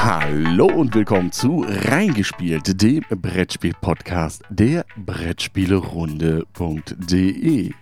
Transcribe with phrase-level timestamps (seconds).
[0.00, 7.72] Hallo und willkommen zu Reingespielt, dem Brettspiel-Podcast der Brettspielerunde.de.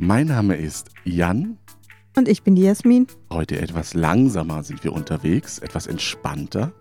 [0.00, 1.58] Mein Name ist Jan.
[2.16, 3.06] Und ich bin die Jasmin.
[3.30, 6.72] Heute etwas langsamer sind wir unterwegs, etwas entspannter.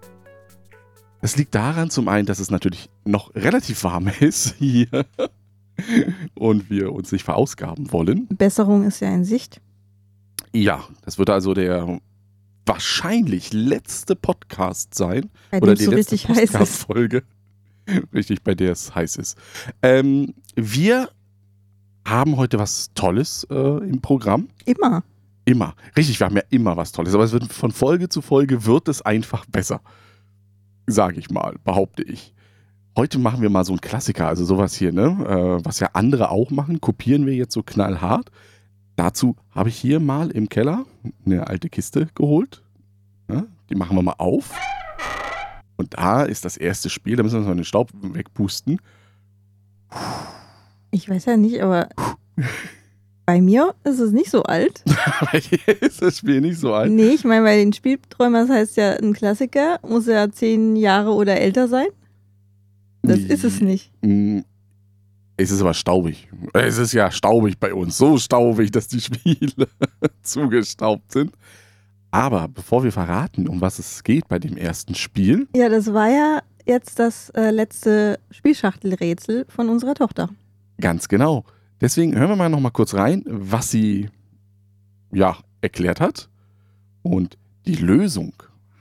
[1.22, 4.88] Das liegt daran zum einen, dass es natürlich noch relativ warm ist hier
[6.34, 8.30] und wir uns nicht verausgaben wollen.
[8.30, 9.60] Besserung ist ja in Sicht.
[10.54, 12.00] Ja, das wird also der
[12.66, 15.30] wahrscheinlich letzte Podcast sein.
[15.52, 16.52] Bei oder die so letzte richtig heiß ist.
[16.52, 17.24] Podcast-Folge.
[18.14, 19.38] Richtig, bei der es heiß ist.
[19.84, 21.10] Ähm, wir
[22.06, 24.50] haben heute was Tolles äh, im Programm.
[24.66, 25.04] Immer.
[25.46, 25.76] Immer.
[25.96, 27.14] Richtig, wir haben ja immer was Tolles.
[27.14, 29.82] Aber es wird von Folge zu Folge wird es einfach besser.
[30.88, 32.34] Sage ich mal, behaupte ich.
[32.98, 35.04] Heute machen wir mal so einen Klassiker, also sowas hier, ne?
[35.28, 38.32] Äh, was ja andere auch machen, kopieren wir jetzt so knallhart.
[38.96, 40.86] Dazu habe ich hier mal im Keller
[41.26, 42.64] eine alte Kiste geholt.
[43.30, 44.52] Ja, die machen wir mal auf.
[45.76, 48.80] Und da ist das erste Spiel, da müssen wir mal den Staub wegpusten.
[50.92, 51.90] Ich weiß ja nicht, aber
[53.26, 54.84] bei mir ist es nicht so alt.
[55.20, 56.92] Aber hier ist das Spiel nicht so alt.
[56.92, 61.12] Nee, ich meine, bei den Spielträumern das heißt ja ein Klassiker, muss ja zehn Jahre
[61.12, 61.88] oder älter sein.
[63.02, 63.92] Das ist es nicht.
[65.38, 66.30] Es ist aber staubig.
[66.54, 67.98] Es ist ja staubig bei uns.
[67.98, 69.68] So staubig, dass die Spiele
[70.22, 71.34] zugestaubt sind.
[72.12, 76.08] Aber bevor wir verraten, um was es geht bei dem ersten Spiel, Ja, das war
[76.10, 80.30] ja jetzt das äh, letzte Spielschachtelrätsel von unserer Tochter.
[80.80, 81.44] ganz genau.
[81.82, 84.10] Deswegen hören wir mal noch mal kurz rein, was sie
[85.12, 86.30] ja erklärt hat.
[87.02, 88.32] Und die Lösung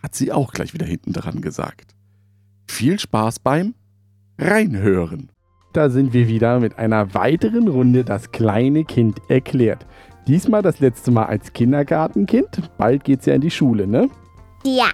[0.03, 1.95] hat sie auch gleich wieder hinten dran gesagt.
[2.69, 3.75] Viel Spaß beim
[4.39, 5.31] Reinhören.
[5.75, 9.85] Da sind wir wieder mit einer weiteren Runde Das kleine Kind erklärt.
[10.29, 12.71] Diesmal das letzte Mal als Kindergartenkind.
[12.79, 14.09] Bald geht's ja in die Schule, ne?
[14.65, 14.91] Ja.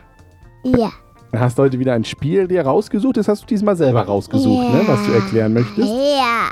[0.64, 0.90] Ja.
[1.32, 3.18] Du hast heute wieder ein Spiel dir rausgesucht.
[3.18, 4.80] Das hast du diesmal selber rausgesucht, ne?
[4.86, 5.86] Was du erklären möchtest.
[5.86, 6.48] Ja.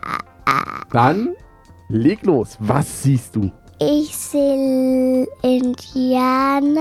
[0.92, 1.30] Dann
[1.88, 2.58] leg los.
[2.61, 3.50] Was siehst du?
[3.80, 6.74] Ich sehe Indianer,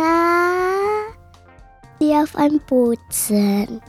[2.02, 3.81] die auf einem Boot sind.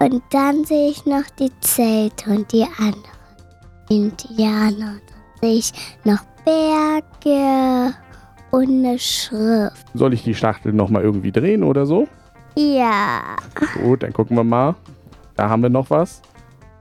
[0.00, 3.04] Und dann sehe ich noch die Zelte und die anderen
[3.90, 4.98] Indianer.
[4.98, 5.72] Dann sehe ich
[6.04, 7.94] noch Berge
[8.50, 9.86] und eine Schrift.
[9.94, 12.08] Soll ich die Schachtel nochmal irgendwie drehen oder so?
[12.56, 13.20] Ja,
[13.82, 14.74] Gut, dann gucken wir mal.
[15.36, 16.20] Da haben wir noch was.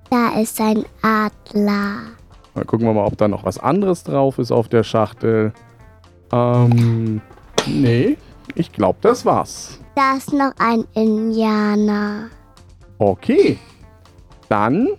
[0.09, 1.97] da ist ein Adler.
[2.55, 5.53] Dann gucken wir mal, ob da noch was anderes drauf ist auf der Schachtel.
[6.31, 7.21] Ähm,
[7.67, 8.17] nee,
[8.55, 9.79] ich glaube, das war's.
[9.95, 12.29] Da ist noch ein Indianer.
[12.99, 13.57] Okay.
[14.49, 14.89] Dann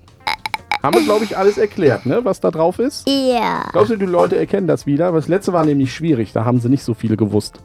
[0.82, 3.06] haben wir, glaube ich, alles erklärt, ne, was da drauf ist.
[3.06, 3.68] Ja.
[3.72, 5.08] Glaubst du, die Leute erkennen das wieder?
[5.08, 7.60] Aber das letzte war nämlich schwierig, da haben sie nicht so viele gewusst.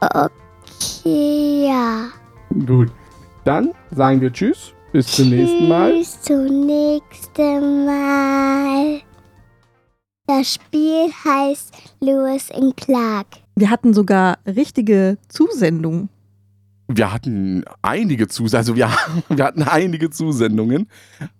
[0.00, 2.08] Okay, ja.
[2.66, 2.90] Gut.
[3.44, 5.92] Dann sagen wir Tschüss, bis zum nächsten Mal.
[5.92, 9.00] Bis zum nächsten Mal.
[10.26, 13.26] Das Spiel heißt Lewis and Clark.
[13.54, 16.10] Wir hatten sogar richtige Zusendungen.
[16.88, 18.90] Wir hatten einige Zus also wir,
[19.28, 20.88] wir hatten einige Zusendungen.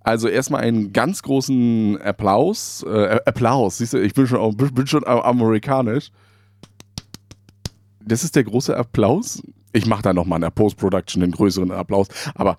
[0.01, 2.83] Also erstmal einen ganz großen Applaus.
[2.83, 6.11] Äh, Applaus, siehst du, ich bin schon, bin schon amerikanisch.
[8.05, 9.43] Das ist der große Applaus.
[9.73, 12.09] Ich mache da nochmal in der Post-Production einen größeren Applaus.
[12.35, 12.57] Aber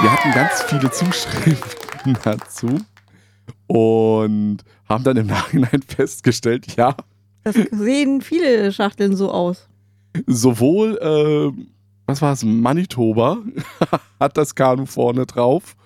[0.00, 2.78] wir hatten ganz viele Zuschriften dazu
[3.66, 6.96] und haben dann im Nachhinein festgestellt, ja,
[7.44, 9.68] Das sehen viele Schachteln so aus.
[10.26, 11.62] sowohl, äh,
[12.12, 13.38] was war es, Manitoba
[14.20, 15.76] hat das Kanu vorne drauf,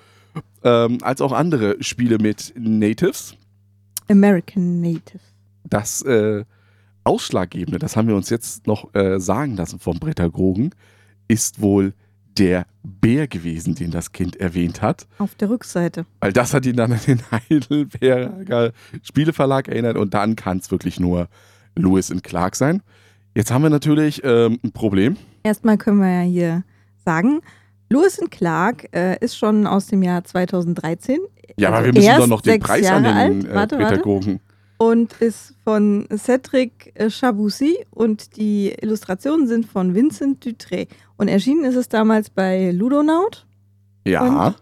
[0.64, 3.37] ähm, als auch andere Spiele mit Natives.
[4.09, 5.20] American Native.
[5.62, 6.44] Das äh,
[7.04, 10.70] Ausschlaggebende, das haben wir uns jetzt noch äh, sagen lassen vom Pädagogen,
[11.28, 11.94] ist wohl
[12.36, 15.06] der Bär gewesen, den das Kind erwähnt hat.
[15.19, 16.06] Auf der Rückseite.
[16.20, 18.72] Weil das hat ihn dann an den Heidelberger
[19.03, 21.28] Spieleverlag erinnert und dann kann es wirklich nur
[21.76, 22.82] Lewis und Clark sein.
[23.36, 25.16] Jetzt haben wir natürlich ähm, ein Problem.
[25.47, 26.65] Erstmal können wir ja hier
[27.04, 27.41] sagen,
[27.89, 31.21] Lewis and Clark äh, ist schon aus dem Jahr 2013.
[31.57, 33.45] Ja, aber Also wir müssen doch noch den Preis an Jahre den alt.
[33.45, 33.91] äh, Warte, warte.
[33.95, 34.41] Pädagogen.
[34.78, 40.89] Und ist von Cedric äh, Chaboussi und die Illustrationen sind von Vincent Dutré.
[41.16, 43.47] Und erschienen ist es damals bei Ludonaut,
[44.04, 44.57] Ja,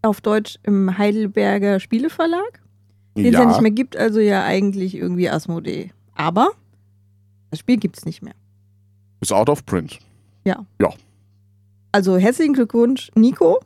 [0.00, 2.62] auf Deutsch im Heidelberger Spieleverlag,
[3.18, 3.46] den es ja ja.
[3.48, 5.90] nicht mehr gibt, also ja eigentlich irgendwie Asmodee.
[6.14, 6.48] Aber
[7.50, 8.34] das Spiel gibt es nicht mehr.
[9.20, 9.98] Ist out of print.
[11.96, 13.60] Also herzlichen Glückwunsch, Nico.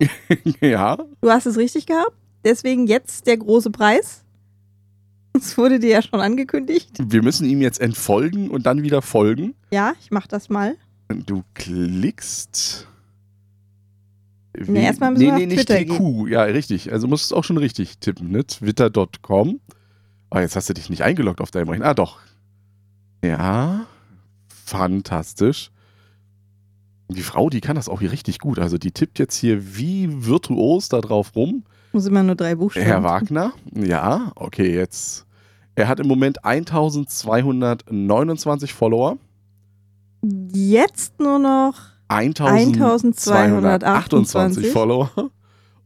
[0.60, 2.16] ja, Du hast es richtig gehabt.
[2.44, 4.24] Deswegen jetzt der große Preis.
[5.32, 6.90] Das wurde dir ja schon angekündigt.
[6.98, 9.54] wir müssen ihm jetzt entfolgen und dann wieder folgen.
[9.70, 10.74] Ja, ich mach das mal.
[11.26, 12.88] Du klickst.
[14.58, 16.28] Nee, erstmal müssen nee, wir nee, nicht Twitter TQ.
[16.28, 16.92] Ja, richtig.
[16.92, 18.44] Also musst du es auch schon richtig tippen, ne?
[18.44, 19.60] Twitter.com.
[20.30, 21.86] Ah, jetzt hast du dich nicht eingeloggt auf deinem Rechner.
[21.86, 22.18] Ah, doch.
[23.24, 23.86] Ja.
[24.70, 25.70] Fantastisch.
[27.08, 28.60] Die Frau, die kann das auch hier richtig gut.
[28.60, 31.64] Also die tippt jetzt hier wie virtuos da drauf rum.
[31.92, 32.86] Muss immer nur drei Buchstaben.
[32.86, 35.26] Herr Wagner, ja, okay, jetzt.
[35.74, 39.18] Er hat im Moment 1229 Follower.
[40.52, 41.74] Jetzt nur noch
[42.06, 45.10] 1228 Follower.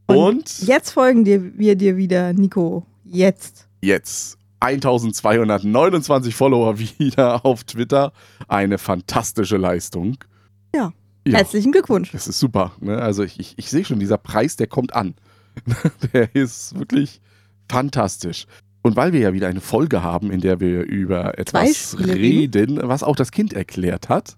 [0.06, 2.84] Und Und Jetzt folgen dir, wir dir wieder, Nico.
[3.04, 3.66] Jetzt.
[3.80, 8.12] jetzt 1229 Follower wieder auf Twitter.
[8.48, 10.16] Eine fantastische Leistung.
[10.74, 10.92] Ja.
[11.26, 12.12] Ja, Herzlichen Glückwunsch.
[12.12, 12.72] das ist super.
[12.80, 12.98] Ne?
[12.98, 15.14] Also ich, ich, ich sehe schon, dieser Preis, der kommt an.
[16.12, 17.20] der ist wirklich
[17.70, 18.46] fantastisch.
[18.82, 23.02] Und weil wir ja wieder eine Folge haben, in der wir über etwas reden, was
[23.02, 24.36] auch das Kind erklärt hat,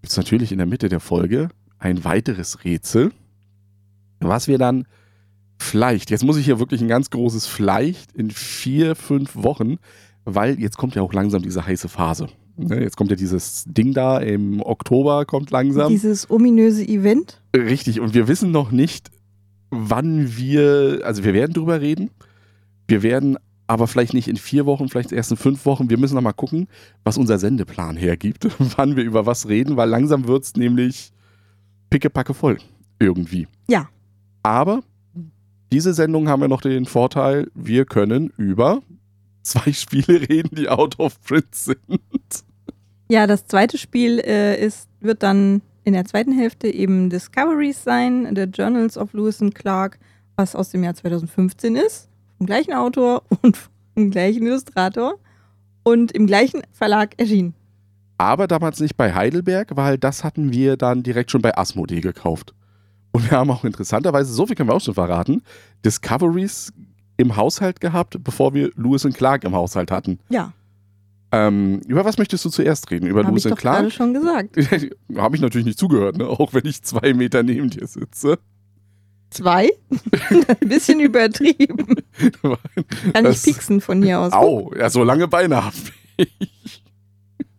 [0.00, 1.48] gibt es natürlich in der Mitte der Folge
[1.78, 3.12] ein weiteres Rätsel,
[4.18, 4.86] was wir dann
[5.62, 9.78] vielleicht, jetzt muss ich hier wirklich ein ganz großes Vielleicht in vier, fünf Wochen,
[10.24, 12.28] weil jetzt kommt ja auch langsam diese heiße Phase.
[12.56, 15.88] Ne, Jetzt kommt ja dieses Ding da im Oktober, kommt langsam.
[15.90, 17.40] Dieses ominöse Event.
[17.56, 19.10] Richtig, und wir wissen noch nicht,
[19.70, 22.10] wann wir, also wir werden drüber reden.
[22.86, 25.88] Wir werden aber vielleicht nicht in vier Wochen, vielleicht erst in fünf Wochen.
[25.88, 26.68] Wir müssen noch mal gucken,
[27.04, 31.12] was unser Sendeplan hergibt, wann wir über was reden, weil langsam wird es nämlich
[31.88, 32.58] pickepacke voll.
[32.98, 33.48] Irgendwie.
[33.68, 33.88] Ja.
[34.42, 34.82] Aber
[35.72, 38.82] diese Sendung haben wir noch den Vorteil, wir können über
[39.42, 42.44] zwei Spiele reden, die out of print sind.
[43.08, 48.32] Ja, das zweite Spiel äh, ist, wird dann in der zweiten Hälfte eben Discoveries sein,
[48.34, 49.98] The Journals of Lewis and Clark,
[50.36, 52.08] was aus dem Jahr 2015 ist,
[52.38, 53.56] vom gleichen Autor und
[53.94, 55.18] vom gleichen Illustrator
[55.82, 57.54] und im gleichen Verlag erschienen.
[58.18, 62.54] Aber damals nicht bei Heidelberg, weil das hatten wir dann direkt schon bei Asmodee gekauft.
[63.12, 65.42] Und wir haben auch interessanterweise, so viel können wir auch schon verraten,
[65.84, 66.72] Discoveries
[67.18, 70.18] im Haushalt gehabt, bevor wir Lewis und Clark im Haushalt hatten.
[70.30, 70.52] Ja,
[71.30, 73.06] Ähm, über was möchtest du zuerst reden?
[73.06, 73.92] Über habe ich Lewis und doch gerade Clark?
[73.92, 74.56] schon gesagt.
[75.16, 76.26] Habe ich natürlich nicht zugehört, ne?
[76.26, 78.38] auch wenn ich zwei Meter neben dir sitze.
[79.30, 79.70] Zwei?
[80.60, 81.96] Ein bisschen übertrieben.
[83.12, 84.32] Kann Das- ich pixen von hier aus.
[84.32, 85.76] Au, ja, so lange Beine habe
[86.18, 86.82] ich.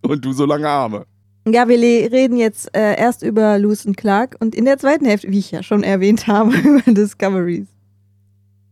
[0.02, 1.06] Und du so lange Arme.
[1.48, 5.30] Ja, wir reden jetzt äh, erst über Lewis und Clark und in der zweiten Hälfte,
[5.30, 7.68] wie ich ja schon erwähnt habe, über Discoveries.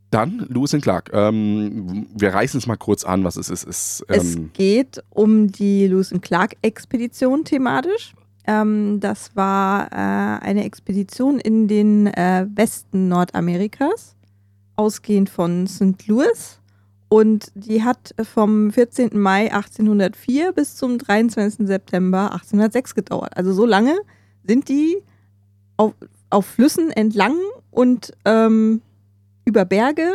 [0.10, 1.10] Dann Lewis und Clark.
[1.14, 3.66] Ähm, wir reißen es mal kurz an, was es ist.
[3.66, 8.14] Es, Es ähm, geht um die Lewis und Clark Expedition thematisch.
[8.46, 14.16] Ähm, das war äh, eine Expedition in den äh, Westen Nordamerikas,
[14.76, 16.08] ausgehend von St.
[16.08, 16.60] Louis.
[17.14, 19.20] Und die hat vom 14.
[19.20, 21.68] Mai 1804 bis zum 23.
[21.68, 23.36] September 1806 gedauert.
[23.36, 24.00] Also so lange
[24.48, 24.96] sind die
[25.76, 25.94] auf,
[26.30, 27.36] auf Flüssen entlang
[27.70, 28.82] und ähm,
[29.44, 30.10] über Berge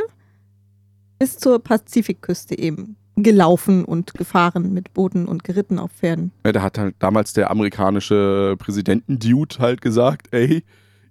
[1.18, 6.32] bis zur Pazifikküste eben gelaufen und gefahren mit Booten und geritten auf Pferden.
[6.46, 10.64] Ja, da hat halt damals der amerikanische Präsidenten-Dude halt gesagt, ey,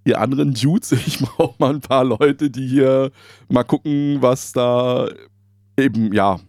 [0.03, 3.11] ihr anderen Dudes, ich brauche mal ein paar Leute, die hier
[3.49, 5.09] mal gucken, was da
[5.77, 6.39] eben, ja,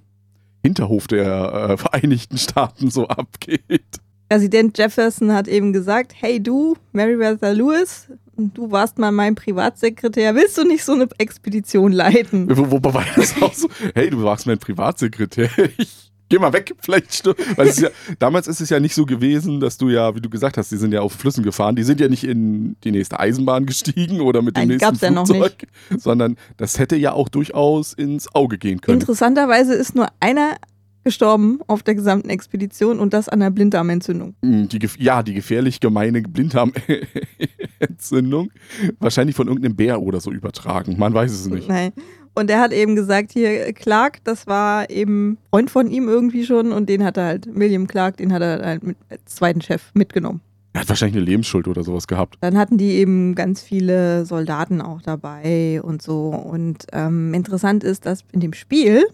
[0.63, 4.01] Hinterhof der äh, Vereinigten Staaten so abgeht.
[4.29, 10.59] Präsident Jefferson hat eben gesagt, hey du, Meriwether Lewis, du warst mal mein Privatsekretär, willst
[10.59, 12.49] du nicht so eine Expedition leiten?
[12.57, 16.75] Wo, wobei war das auch so, hey, du warst mein Privatsekretär, ich geh mal weg,
[16.81, 17.25] vielleicht.
[17.57, 20.59] Weil ja, damals ist es ja nicht so gewesen, dass du ja, wie du gesagt
[20.59, 23.65] hast, die sind ja auf Flüssen gefahren, die sind ja nicht in die nächste Eisenbahn
[23.67, 25.67] gestiegen oder mit dem Nein, nächsten gab's ja noch Flugzeug,
[25.97, 29.01] sondern das hätte ja auch durchaus ins Auge gehen können.
[29.01, 30.57] Interessanterweise ist nur einer
[31.05, 34.35] gestorben auf der gesamten Expedition und das an einer Blinddarmentzündung.
[34.43, 38.51] Mm, Die, ja, die gefährlich gemeine Blinddarmentzündung.
[38.99, 40.97] Wahrscheinlich von irgendeinem Bär oder so übertragen.
[40.99, 41.69] Man weiß es nicht.
[41.69, 41.93] Nein.
[42.39, 46.71] Und er hat eben gesagt, hier Clark, das war eben Freund von ihm irgendwie schon
[46.71, 49.83] und den hat er halt, William Clark, den hat er halt mit, als zweiten Chef
[49.95, 50.43] mitgenommen.
[50.75, 52.37] Er hat wahrscheinlich eine Lebensschuld oder sowas gehabt.
[52.43, 56.29] Dann hatten die eben ganz viele Soldaten auch dabei und so.
[56.29, 59.07] Und ähm, interessant ist, dass in dem Spiel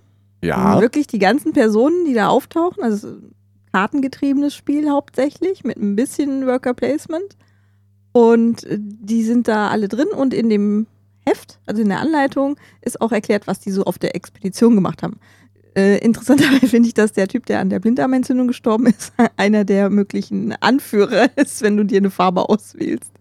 [0.42, 0.80] Ja.
[0.80, 3.12] wirklich die ganzen Personen, die da auftauchen, also
[3.72, 7.36] kartengetriebenes Spiel hauptsächlich mit ein bisschen Worker Placement.
[8.10, 10.88] Und äh, die sind da alle drin und in dem
[11.24, 15.02] Heft, also in der Anleitung, ist auch erklärt, was die so auf der Expedition gemacht
[15.02, 15.18] haben.
[15.74, 19.90] Äh, interessanterweise finde ich, dass der Typ, der an der Blinddarmentzündung gestorben ist, einer der
[19.90, 23.12] möglichen Anführer ist, wenn du dir eine Farbe auswählst.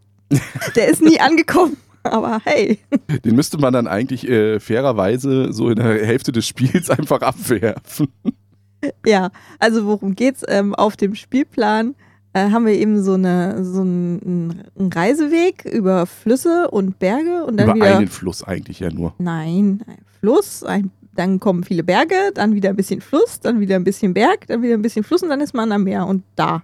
[0.77, 2.79] Der ist nie angekommen, aber hey.
[3.25, 8.07] Den müsste man dann eigentlich äh, fairerweise so in der Hälfte des Spiels einfach abwerfen.
[9.05, 9.29] Ja,
[9.59, 10.43] also worum geht's?
[10.47, 11.95] Ähm, auf dem Spielplan
[12.39, 17.67] haben wir eben so, eine, so einen, einen Reiseweg über Flüsse und Berge und dann
[17.69, 17.97] Über wieder.
[17.97, 19.13] einen Fluss eigentlich ja nur.
[19.17, 23.75] Nein, ein Fluss, ein, dann kommen viele Berge, dann wieder ein bisschen Fluss, dann wieder
[23.75, 26.23] ein bisschen Berg, dann wieder ein bisschen Fluss und dann ist man am Meer und
[26.35, 26.63] da.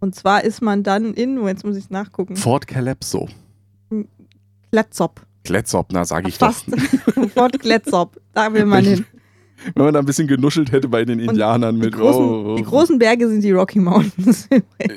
[0.00, 3.28] Und zwar ist man dann in, oh, jetzt muss ich nachgucken, Fort Calypso.
[4.72, 5.20] Glatzop.
[5.44, 6.66] Kletzop, na sag ich Fast.
[6.68, 7.28] doch.
[7.34, 8.20] Fort Glatzop.
[8.32, 9.06] Da will man hin.
[9.74, 11.94] Wenn man da ein bisschen genuschelt hätte bei den Indianern Die mit.
[11.94, 14.48] großen, oh, oh, die großen Berge sind die Rocky Mountains.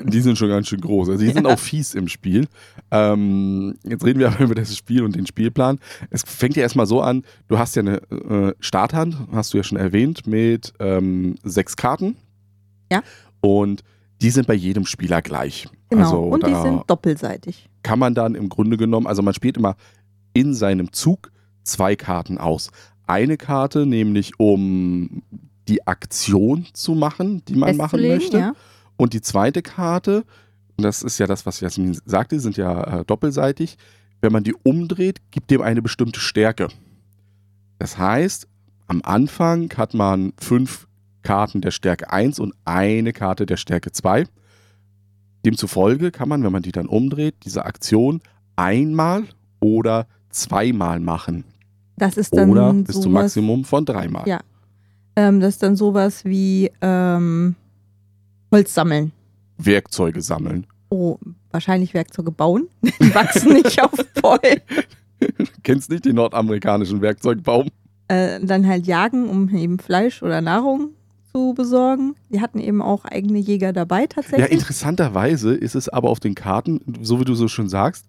[0.05, 1.09] Die sind schon ganz schön groß.
[1.09, 1.53] Also die sind Ja.
[1.53, 2.47] auch fies im Spiel.
[2.91, 5.79] Ähm, jetzt reden wir aber über das Spiel und den Spielplan.
[6.09, 9.63] Es fängt ja erstmal so an, du hast ja eine äh, Starthand, hast du ja
[9.63, 12.15] schon erwähnt, mit ähm, sechs Karten.
[12.91, 13.01] Ja.
[13.41, 13.81] Und
[14.21, 15.67] die sind bei jedem Spieler gleich.
[15.89, 16.03] genau.
[16.03, 17.69] Also und die sind doppelseitig.
[17.83, 19.75] kann man dann im Grunde genommen, also man spielt immer
[20.33, 21.31] in seinem Zug
[21.63, 22.69] zwei Karten aus.
[23.05, 25.23] Eine Karte nämlich, um
[25.67, 28.37] die Aktion zu machen, die man machen möchte.
[28.37, 28.53] Ja.
[28.97, 30.25] Und die zweite Karte,
[30.77, 33.77] und das ist ja das, was Jasmin sagte, sind ja äh, doppelseitig.
[34.21, 36.69] Wenn man die umdreht, gibt dem eine bestimmte Stärke.
[37.79, 38.47] Das heißt,
[38.87, 40.87] am Anfang hat man fünf
[41.23, 44.25] Karten der Stärke 1 und eine Karte der Stärke 2.
[45.45, 48.21] Demzufolge kann man, wenn man die dann umdreht, diese Aktion
[48.55, 49.25] einmal
[49.59, 51.43] oder zweimal machen.
[51.97, 54.27] Das ist dann Oder bis zum Maximum von dreimal.
[54.27, 54.39] Ja.
[55.15, 57.55] ähm, das ist dann sowas wie ähm,
[58.51, 59.11] Holz sammeln.
[59.57, 60.65] Werkzeuge sammeln.
[60.89, 61.17] Oh,
[61.51, 62.67] wahrscheinlich Werkzeuge bauen.
[62.81, 64.61] Die wachsen nicht auf Bäumen.
[65.63, 67.69] Kennst nicht den nordamerikanischen Werkzeugbaum?
[68.07, 70.89] Äh, dann halt jagen, um eben Fleisch oder Nahrung
[71.31, 72.15] zu besorgen.
[72.29, 74.51] Die hatten eben auch eigene Jäger dabei Ja, tatsächlich.
[74.51, 78.05] interessanterweise ist es aber auf den Karten, so wie du so schon sagst,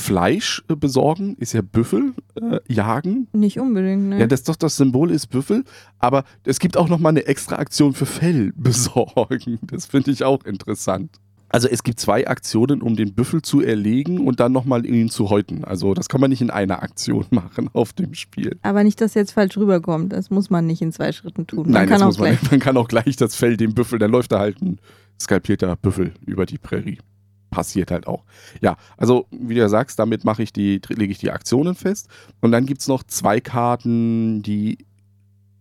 [0.00, 3.28] Fleisch äh, besorgen ist ja Büffel äh, jagen.
[3.32, 4.18] nicht unbedingt, ne?
[4.20, 5.64] Ja, das doch das Symbol ist Büffel,
[5.98, 9.58] aber es gibt auch noch mal eine extra Aktion für Fell besorgen.
[9.62, 11.10] Das finde ich auch interessant.
[11.52, 15.10] Also es gibt zwei Aktionen, um den Büffel zu erlegen und dann noch mal ihn
[15.10, 15.64] zu häuten.
[15.64, 18.56] Also das kann man nicht in einer Aktion machen auf dem Spiel.
[18.62, 20.12] Aber nicht, dass jetzt falsch rüberkommt.
[20.12, 21.64] Das muss man nicht in zwei Schritten tun.
[21.64, 22.50] Man Nein, kann das auch muss man.
[22.50, 24.78] Man kann auch gleich das Fell dem Büffel, dann läuft da halt ein
[25.20, 26.98] skalpierter Büffel über die Prärie.
[27.50, 28.24] Passiert halt auch.
[28.60, 32.08] Ja, also wie du ja sagst, damit mache ich die, lege ich die Aktionen fest.
[32.40, 34.78] Und dann gibt es noch zwei Karten, die,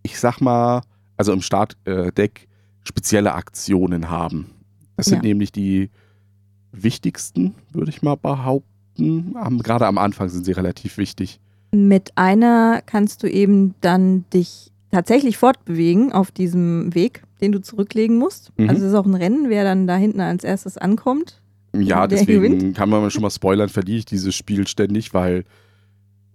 [0.04, 0.82] ich sag mal,
[1.18, 2.48] also im Startdeck
[2.84, 4.52] spezielle Aktionen haben.
[4.98, 5.30] Das sind Ja.
[5.30, 5.90] nämlich die
[6.72, 9.36] wichtigsten, würde ich mal behaupten.
[9.36, 11.40] Am, gerade am Anfang sind sie relativ wichtig.
[11.72, 18.18] Mit einer kannst du eben dann dich tatsächlich fortbewegen auf diesem Weg, den du zurücklegen
[18.18, 18.52] musst.
[18.58, 18.70] Mhm.
[18.70, 21.42] Also es ist auch ein Rennen, wer dann da hinten als erstes ankommt.
[21.76, 22.78] Ja, deswegen gewinnt.
[22.78, 25.46] kann man schon mal spoilern, verliere ich dieses Spiel ständig, weil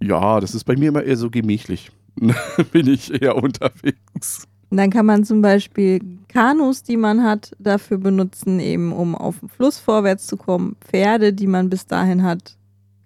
[0.00, 1.90] ja, das ist bei mir immer eher so gemächlich.
[2.72, 4.46] Bin ich eher unterwegs.
[4.70, 9.40] Und dann kann man zum Beispiel Kanus, die man hat, dafür benutzen, eben um auf
[9.40, 10.76] dem Fluss vorwärts zu kommen.
[10.80, 12.56] Pferde, die man bis dahin hat,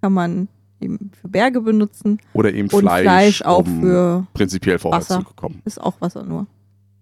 [0.01, 0.49] kann man
[0.81, 2.21] eben für Berge benutzen.
[2.33, 5.25] Oder eben Und Fleisch, Fleisch, auch um für, prinzipiell vorwärts Wasser.
[5.27, 5.61] zu kommen.
[5.65, 6.47] ist auch Wasser nur.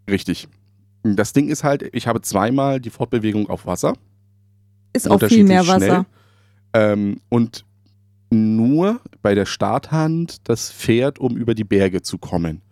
[0.08, 0.48] Richtig.
[1.02, 3.94] Das Ding ist halt, ich habe zweimal die Fortbewegung auf Wasser.
[4.96, 6.06] Ist auch viel mehr Wasser.
[6.72, 7.64] Ähm, und
[8.30, 12.62] nur bei der Starthand das Pferd, um über die Berge zu kommen.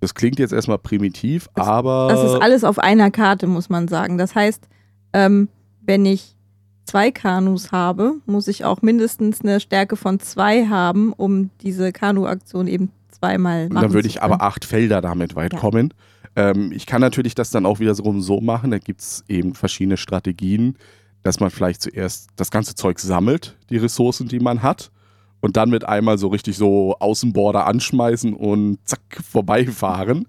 [0.00, 2.08] Das klingt jetzt erstmal primitiv, Das- aber.
[2.10, 4.18] Das ist alles auf einer Karte, muss man sagen.
[4.18, 4.68] Das heißt,
[5.14, 5.48] ähm,
[5.80, 6.36] wenn ich
[6.84, 12.66] zwei Kanus habe, muss ich auch mindestens eine Stärke von zwei haben, um diese Kanu-Aktion
[12.66, 15.58] eben zweimal machen Dann würde ich aber acht Felder damit weit Ja.
[15.58, 15.94] kommen.
[16.36, 18.70] Ähm, ich kann natürlich das dann auch wieder so, so machen.
[18.72, 20.76] Da gibt es eben verschiedene Strategien,
[21.24, 24.92] dass man vielleicht zuerst das ganze Zeug sammelt, die Ressourcen, die man hat,
[25.40, 29.00] und dann mit einmal so richtig so Außenborder anschmeißen und zack,
[29.30, 30.28] vorbeifahren.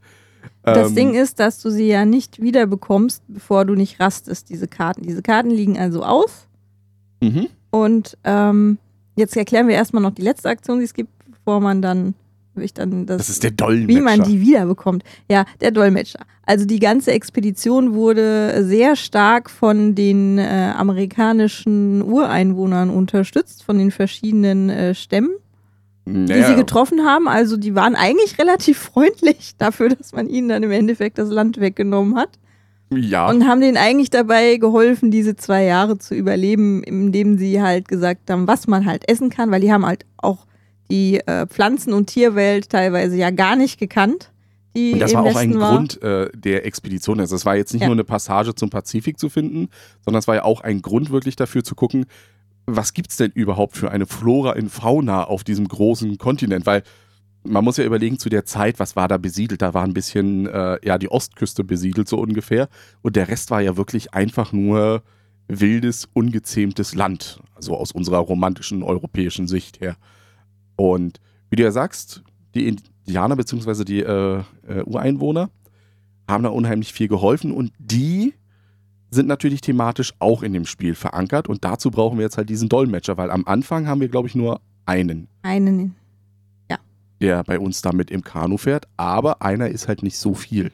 [0.64, 4.50] Das Ähm, Ding ist, dass du sie ja nicht wieder bekommst, bevor du nicht rastest,
[4.50, 5.04] diese Karten.
[5.04, 6.48] Diese Karten liegen also aus.
[7.22, 7.48] Mhm.
[7.70, 8.78] Und ähm,
[9.16, 12.14] jetzt erklären wir erstmal noch die letzte Aktion, die es gibt, bevor man dann,
[12.64, 13.88] ich dann das, Das ist der Dolmetscher.
[13.88, 15.04] wie man die wiederbekommt.
[15.30, 16.20] Ja, der Dolmetscher.
[16.46, 23.92] Also die ganze Expedition wurde sehr stark von den äh, amerikanischen Ureinwohnern unterstützt, von den
[23.92, 25.32] verschiedenen äh, Stämmen,
[26.06, 27.28] die Naja, sie getroffen haben.
[27.28, 31.60] Also die waren eigentlich relativ freundlich dafür, dass man ihnen dann im Endeffekt das Land
[31.60, 32.30] weggenommen hat.
[32.92, 33.28] ja.
[33.28, 38.30] Und haben denen eigentlich dabei geholfen, diese zwei Jahre zu überleben, indem sie halt gesagt
[38.30, 40.46] haben, was man halt essen kann, weil die haben halt auch
[40.92, 44.32] die äh, Pflanzen- und Tierwelt teilweise ja gar nicht gekannt.
[44.76, 45.76] Und das war auch Westen ein war.
[45.76, 47.20] Grund äh, der Expedition.
[47.22, 47.88] Also es war jetzt nicht Ja.
[47.88, 49.70] nur eine Passage zum Pazifik zu finden,
[50.04, 52.06] sondern es war ja auch ein Grund wirklich dafür zu gucken,
[52.68, 56.66] was gibt es denn überhaupt für eine Flora und Fauna auf diesem großen Kontinent?
[56.66, 56.84] Weil
[57.44, 59.62] man muss ja überlegen, zu der Zeit, was war da besiedelt?
[59.62, 62.68] Da war ein bisschen, äh, ja, die Ostküste besiedelt, so ungefähr.
[63.04, 65.04] Und der Rest war ja wirklich einfach nur
[65.48, 67.40] wildes, ungezähmtes Land.
[67.54, 69.96] Also aus unserer romantischen europäischen Sicht her.
[70.76, 73.84] Und wie du ja sagst, die Indianer bzw.
[73.84, 75.50] die äh, äh, Ureinwohner
[76.28, 78.34] haben da unheimlich viel geholfen und die
[79.12, 82.70] sind natürlich thematisch auch in dem Spiel verankert und dazu brauchen wir jetzt halt diesen
[82.70, 85.28] Dolmetscher, weil am Anfang haben wir, glaube ich, nur einen.
[85.44, 85.96] Einen.
[87.22, 90.72] Der bei uns damit im Kanu fährt, aber einer ist halt nicht so viel.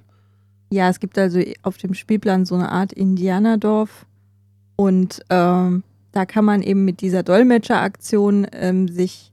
[0.72, 4.06] Ja, es gibt also auf dem Spielplan so eine Art Indianerdorf
[4.76, 9.31] und ähm, da kann man eben mit dieser Dolmetscheraktion ähm, sich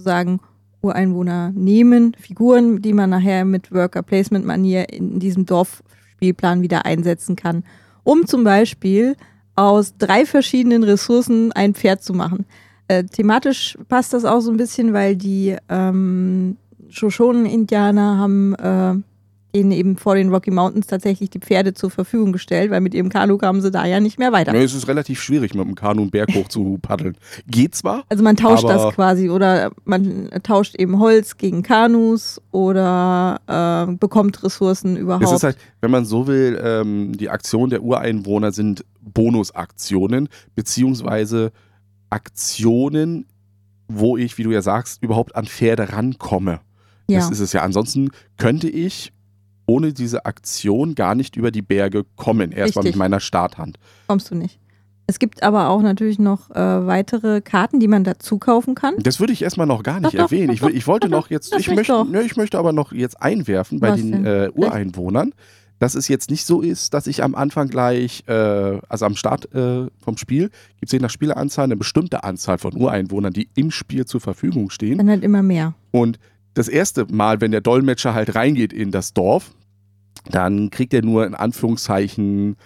[0.00, 0.40] sozusagen
[0.82, 7.36] Ureinwohner nehmen, Figuren, die man nachher mit Worker Placement Manier in diesem Dorfspielplan wieder einsetzen
[7.36, 7.64] kann,
[8.02, 9.16] um zum Beispiel
[9.56, 12.46] aus drei verschiedenen Ressourcen ein Pferd zu machen.
[12.88, 16.56] Äh, thematisch passt das auch so ein bisschen, weil die ähm,
[16.88, 18.94] Shoshonen-Indianer haben äh,
[19.54, 23.08] denen eben vor den Rocky Mountains tatsächlich die Pferde zur Verfügung gestellt, weil mit ihrem
[23.08, 24.54] Kanu kamen sie da ja nicht mehr weiter.
[24.54, 27.16] Ja, es ist relativ schwierig, mit dem Kanu einen Berg hoch zu paddeln.
[27.46, 28.04] Geht zwar.
[28.08, 34.42] Also man tauscht das quasi oder man tauscht eben Holz gegen Kanus oder äh, bekommt
[34.42, 35.24] Ressourcen überhaupt.
[35.24, 41.52] Es ist halt, wenn man so will, ähm, die Aktionen der Ureinwohner sind Bonusaktionen, beziehungsweise
[42.10, 43.26] Aktionen,
[43.88, 46.60] wo ich, wie du ja sagst, überhaupt an Pferde rankomme.
[47.08, 47.18] ja.
[47.20, 47.62] Das ist es ja.
[47.62, 49.12] Ansonsten könnte ich
[49.70, 53.78] ohne diese Aktion gar nicht über die Berge kommen, erstmal mit meiner Starthand.
[54.08, 54.58] kommst du nicht.
[55.06, 58.94] Es gibt aber auch natürlich noch äh, weitere Karten, die man dazu kaufen kann.
[58.98, 60.48] Das würde ich erstmal noch gar nicht Doch, erwähnen.
[60.48, 62.92] doch, ich, will, ich wollte doch, noch jetzt, ich möchte, ne, ich möchte aber noch
[62.92, 65.32] jetzt einwerfen bei Was den äh, Ureinwohnern,
[65.78, 68.32] dass es jetzt nicht so ist, dass ich am Anfang gleich, äh,
[68.88, 72.76] also am Start äh, vom Spiel, gibt es je nach Spieleranzahl eine bestimmte Anzahl von
[72.76, 74.98] Ureinwohnern, die im Spiel zur Verfügung stehen.
[74.98, 75.74] Dann halt immer mehr.
[75.92, 76.18] Und
[76.54, 79.52] das erste Mal, wenn der Dolmetscher halt reingeht in das Dorf,
[80.30, 82.56] dann kriegt er nur in Anführungszeichen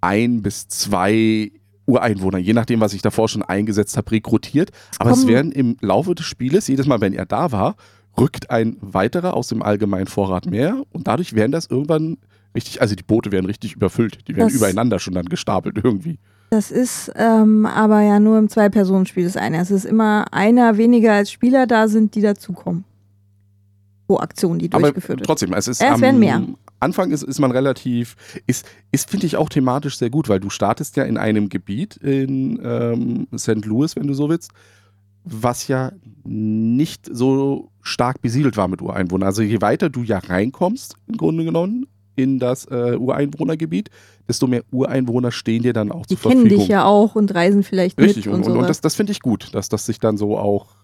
[0.00, 1.50] ein bis zwei
[1.86, 4.70] Ureinwohner, je nachdem, was ich davor schon eingesetzt habe, rekrutiert.
[4.98, 7.76] Aber es kommen- werden im Laufe des Spieles, jedes Mal, wenn er da war,
[8.18, 12.18] rückt ein weiterer aus dem allgemeinen Vorrat mehr und dadurch werden das irgendwann
[12.54, 14.28] richtig, also die Boote werden richtig überfüllt.
[14.28, 16.18] Die werden Das- übereinander schon dann gestapelt irgendwie.
[16.50, 19.58] Das ist ähm, aber ja nur im Zwei-Personen-Spiel das eine.
[19.60, 22.84] Es ist immer einer weniger als Spieler da sind, die dazukommen.
[24.06, 25.26] Pro Aktion, die Aber durchgeführt wird.
[25.26, 26.42] trotzdem, es ist Ja, es am werden mehr.
[26.80, 30.50] Anfang ist, ist man relativ, ist, ist finde ich auch thematisch sehr gut, weil du
[30.50, 33.64] startest ja in einem Gebiet in ähm, St.
[33.64, 34.52] Louis, wenn du so willst,
[35.24, 35.92] was ja
[36.24, 39.26] nicht so stark besiedelt war mit Ureinwohnern.
[39.26, 41.86] Also je weiter du ja reinkommst, im Grunde genommen,
[42.16, 43.90] in das äh, Ureinwohnergebiet,
[44.26, 46.58] desto mehr Ureinwohner stehen dir dann auch Die zur kennen Verfügung.
[46.64, 49.12] dich ja auch und reisen vielleicht Richtig, mit und, und, und, und das, das finde
[49.12, 50.77] ich gut, dass das sich dann so auch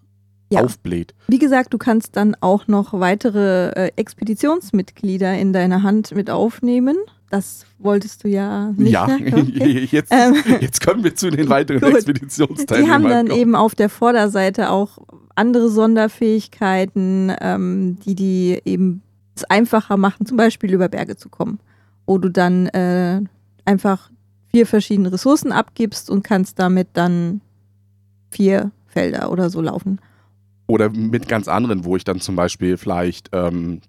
[0.50, 0.62] Ja.
[0.62, 1.14] aufbläht.
[1.26, 6.96] Wie gesagt, du kannst dann auch noch weitere äh, Expeditionsmitglieder in deine Hand mit aufnehmen.
[7.30, 8.92] Das wolltest du ja nicht.
[8.92, 9.33] ja, ne?
[9.35, 9.88] Okay.
[9.90, 11.94] jetzt, Ähm, jetzt kommen wir zu den weiteren Gut.
[11.94, 12.87] Expeditionsteilnehmern.
[12.87, 13.40] Die haben dann kommen.
[13.40, 14.98] eben auf der Vorderseite auch
[15.35, 19.02] andere Sonderfähigkeiten, ähm, die die eben
[19.35, 21.59] es einfacher machen, zum Beispiel über Berge zu kommen.
[22.07, 23.20] Wo du dann äh,
[23.64, 24.11] einfach
[24.50, 27.40] vier verschiedene Ressourcen abgibst und kannst damit dann
[28.30, 29.98] vier Felder oder so laufen.
[30.66, 33.81] Oder mit ganz anderen, wo ich dann zum Beispiel vielleicht ähm,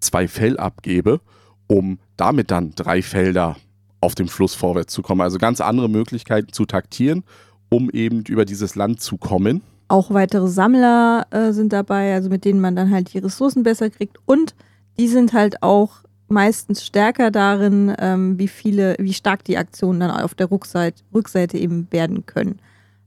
[0.00, 1.20] zwei Fell abgebe,
[1.66, 3.56] um damit dann drei Felder
[4.00, 5.22] auf dem Fluss vorwärts zu kommen.
[5.22, 7.24] Also ganz andere Möglichkeiten zu taktieren,
[7.70, 9.62] um eben über dieses Land zu kommen.
[9.88, 13.90] Auch weitere Sammler äh, sind dabei, also mit denen man dann halt die Ressourcen besser
[13.90, 14.18] kriegt.
[14.26, 14.54] Und
[14.98, 20.10] die sind halt auch meistens stärker darin, ähm, wie viele, wie stark die Aktionen dann
[20.10, 22.60] auf der Rückseite, Rückseite eben werden können.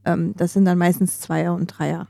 [0.05, 2.07] Ähm, das sind dann meistens Zweier und Dreier.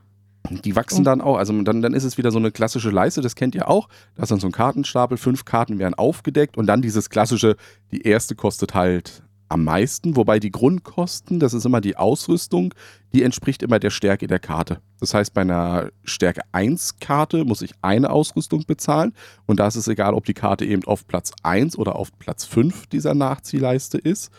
[0.49, 1.37] Die wachsen dann auch.
[1.37, 3.89] Also dann, dann ist es wieder so eine klassische Leiste, das kennt ihr auch.
[4.15, 7.55] Da ist dann so ein Kartenstapel, fünf Karten werden aufgedeckt und dann dieses klassische,
[7.91, 12.73] die erste kostet halt am meisten, wobei die Grundkosten, das ist immer die Ausrüstung,
[13.13, 14.81] die entspricht immer der Stärke der Karte.
[14.99, 19.13] Das heißt, bei einer Stärke 1 Karte muss ich eine Ausrüstung bezahlen
[19.45, 22.45] und da ist es egal, ob die Karte eben auf Platz 1 oder auf Platz
[22.45, 24.31] 5 dieser Nachziehleiste ist.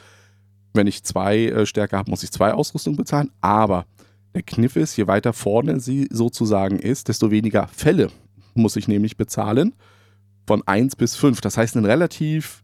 [0.74, 3.86] Wenn ich zwei äh, Stärke habe, muss ich zwei Ausrüstungen bezahlen, aber
[4.38, 8.08] der Kniff ist, je weiter vorne sie sozusagen ist, desto weniger Fälle
[8.54, 9.74] muss ich nämlich bezahlen.
[10.46, 11.40] Von 1 bis 5.
[11.40, 12.62] Das heißt, einen relativ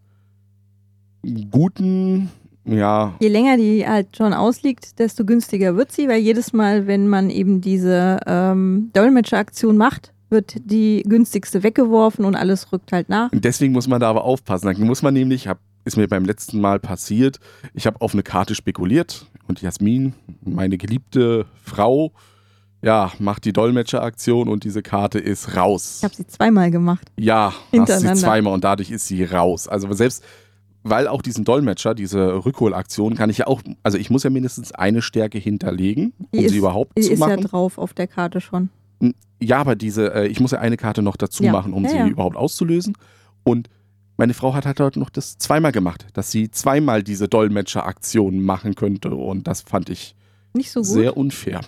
[1.50, 2.30] guten,
[2.64, 7.08] ja, Je länger die halt schon ausliegt, desto günstiger wird sie, weil jedes Mal, wenn
[7.08, 13.32] man eben diese ähm, Dolmetscheraktion macht, wird die günstigste weggeworfen und alles rückt halt nach.
[13.32, 14.66] Und deswegen muss man da aber aufpassen.
[14.66, 17.38] Dann muss man nämlich, hab, ist mir beim letzten Mal passiert,
[17.74, 22.12] ich habe auf eine Karte spekuliert und Jasmin, meine geliebte Frau,
[22.82, 25.98] ja, macht die Dolmetscheraktion und diese Karte ist raus.
[25.98, 27.10] Ich habe sie zweimal gemacht.
[27.18, 29.68] Ja, hast sie zweimal und dadurch ist sie raus.
[29.68, 30.22] Also selbst,
[30.82, 34.72] weil auch diesen Dolmetscher, diese Rückholaktion, kann ich ja auch, also ich muss ja mindestens
[34.72, 37.40] eine Stärke hinterlegen, Die um ist- sie überhaupt Die zu ist ja machen.
[37.42, 38.68] drauf auf der Karte schon.
[39.40, 41.52] Ja, aber diese, äh, ich muss ja eine Karte noch dazu Ja.
[41.52, 42.06] machen, um Ja, sie ja.
[42.06, 42.96] überhaupt auszulösen.
[43.44, 43.68] Und
[44.16, 48.74] meine Frau hat halt heute noch das zweimal gemacht, dass sie zweimal diese Dolmetscher-Aktion machen
[48.74, 49.10] könnte.
[49.14, 50.14] Und das fand ich
[50.52, 51.60] Nicht so sehr unfair.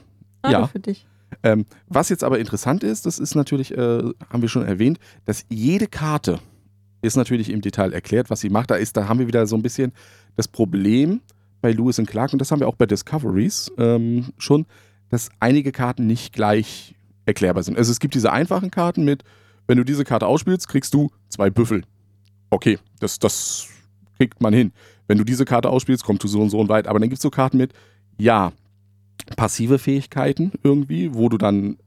[0.44, 0.66] Schade ja.
[0.66, 1.06] für dich.
[1.42, 5.44] Ähm, was jetzt aber interessant ist, das ist natürlich, äh, haben wir schon erwähnt, dass
[5.48, 6.38] jede Karte
[7.02, 8.70] ist natürlich im Detail erklärt, was sie macht.
[8.70, 9.92] Da ist, da haben wir wieder so ein bisschen
[10.36, 11.20] das Problem
[11.60, 14.66] bei Lewis und Clark und das haben wir auch bei Discoveries ähm, schon,
[15.08, 17.76] dass einige Karten nicht gleich erklärbar sind.
[17.76, 19.24] Also es gibt diese einfachen Karten mit,
[19.66, 21.82] wenn du diese Karte ausspielst, kriegst du zwei Büffel.
[22.50, 23.68] Okay, das, das
[24.16, 24.72] kriegt man hin.
[25.08, 26.86] Wenn du diese Karte ausspielst, kommst du so und so und weit.
[26.86, 27.72] Aber dann gibt es so Karten mit,
[28.18, 28.52] ja,
[29.36, 31.78] passive Fähigkeiten irgendwie, wo du dann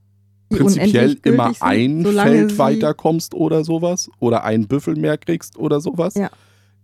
[0.51, 6.15] Die prinzipiell immer ein Feld weiterkommst oder sowas oder einen Büffel mehr kriegst oder sowas.
[6.15, 6.29] Ja.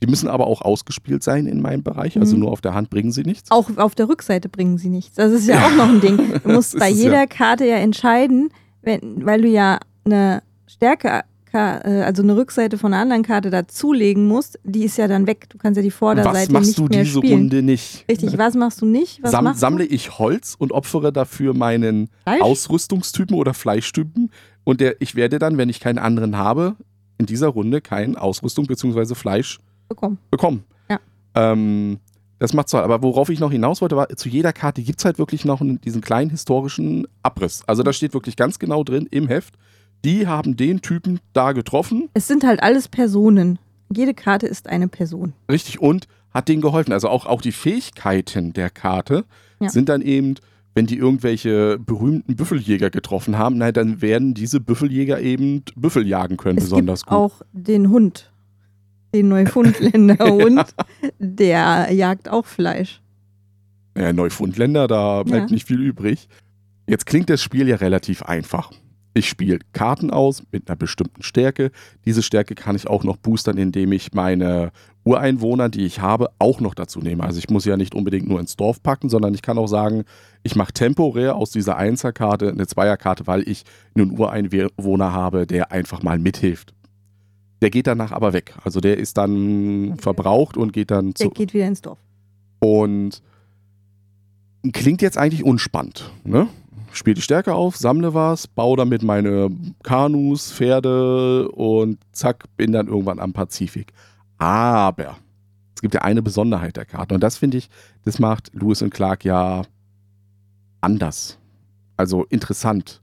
[0.04, 2.42] Die müssen aber auch ausgespielt sein in meinem Bereich, also Mhm.
[2.44, 3.50] nur auf der Hand bringen sie nichts.
[3.50, 5.16] Auch auf der Rückseite bringen sie nichts.
[5.16, 6.18] Das ist ja, auch noch ein Ding.
[6.44, 7.26] Du musst bei jeder ja.
[7.26, 8.50] Karte ja entscheiden,
[8.82, 11.22] wenn, weil du ja eine Stärke,
[11.56, 15.26] Ka- äh, also eine Rückseite von einer anderen Karte dazulegen musst, die ist ja dann
[15.26, 15.48] weg.
[15.50, 17.34] Du kannst ja die Vorderseite Was machst nicht du mehr diese spielen.
[17.40, 18.06] Runde nicht?
[18.10, 19.24] Richtig, was machst du nicht?
[19.24, 19.94] Was Sam machst sammle du?
[19.94, 22.42] ich Holz und opfere dafür meinen Fleisch?
[22.42, 24.32] Ausrüstungstypen oder Fleischtypen
[24.66, 26.76] und der, ich werde dann, wenn ich keinen anderen habe,
[27.18, 29.16] in dieser Runde kein Ausrüstung bzw.
[29.16, 30.18] Fleisch bekommen.
[30.32, 30.64] bekommen.
[30.90, 31.00] Ja.
[31.36, 32.00] Ähm,
[32.40, 32.78] das macht so.
[32.80, 35.62] Aber worauf ich noch hinaus wollte, war, zu jeder Karte gibt es halt wirklich noch
[35.62, 37.64] einen, diesen kleinen historischen Abriss.
[37.66, 39.54] Also da steht wirklich ganz genau drin im Heft,
[40.04, 43.60] die haben den Typen da getroffen, Es sind halt alles Personen.
[43.94, 45.34] Jede Karte ist eine Person.
[45.50, 46.92] richtig, und hat denen geholfen.
[46.92, 49.24] Also auch, auch die Fähigkeiten der Karte
[49.62, 49.70] Ja.
[49.70, 50.36] sind dann eben,
[50.74, 56.36] wenn die irgendwelche berühmten Büffeljäger getroffen haben, na, dann werden diese Büffeljäger eben Büffel jagen
[56.36, 57.18] können, Es besonders gibt gut.
[57.18, 58.32] auch den Hund,
[59.14, 60.66] den Neufundländer Hund,
[61.20, 63.02] der jagt auch Fleisch.
[63.98, 65.54] Ja, Neufundländer, da bleibt Ja.
[65.54, 66.28] nicht viel übrig.
[66.88, 68.72] Jetzt klingt das Spiel ja relativ einfach.
[69.18, 71.72] Ich spiele Karten aus mit einer bestimmten Stärke.
[72.04, 74.74] Diese Stärke kann ich auch noch boostern, indem ich meine
[75.06, 77.24] Ureinwohner, die ich habe, auch noch dazu nehme.
[77.24, 80.04] Also ich muss ja nicht unbedingt nur ins Dorf packen, sondern ich kann auch sagen,
[80.44, 83.64] ich mache temporär aus dieser Einserkarte eine Zweierkarte, weil ich
[83.96, 86.74] einen Ureinwohner habe, der einfach mal mithilft.
[87.62, 88.54] Der geht danach aber weg.
[88.66, 92.00] Also der ist dann verbraucht und geht dann Der zu, geht wieder ins Dorf.
[92.60, 93.22] und
[94.74, 96.12] klingt jetzt eigentlich unspannend.
[96.26, 96.48] Ne?
[96.96, 99.50] Spiel die Stärke auf, sammle was, baue damit meine
[99.84, 103.92] Kanus, Pferde und zack, bin dann irgendwann am Pazifik.
[104.38, 105.18] Aber
[105.76, 107.70] es gibt ja eine Besonderheit der Karte und das finde ich,
[108.06, 109.64] das macht Lewis und Clark ja
[110.80, 111.38] anders.
[111.98, 113.02] Also interessant,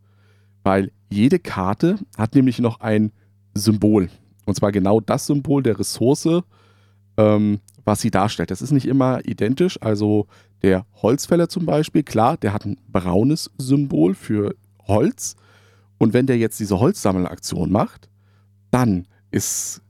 [0.63, 3.13] weil jede Karte hat nämlich noch ein
[3.55, 4.09] Symbol.
[4.47, 6.43] Und zwar genau das Symbol der Ressource,
[7.17, 8.51] ähm, was sie darstellt.
[8.51, 9.81] Das ist nicht immer identisch.
[9.81, 10.27] Also
[10.63, 14.55] der Holzfäller zum Beispiel, klar, der hat ein braunes Symbol für
[14.87, 15.37] Holz.
[15.99, 18.09] Und wenn der jetzt diese Holzsammelaktion macht,
[18.71, 19.83] dann ist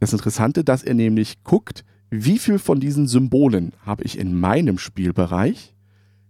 [0.00, 4.78] das Interessante, dass er nämlich guckt, wie viel von diesen Symbolen habe ich in meinem
[4.78, 5.74] Spielbereich,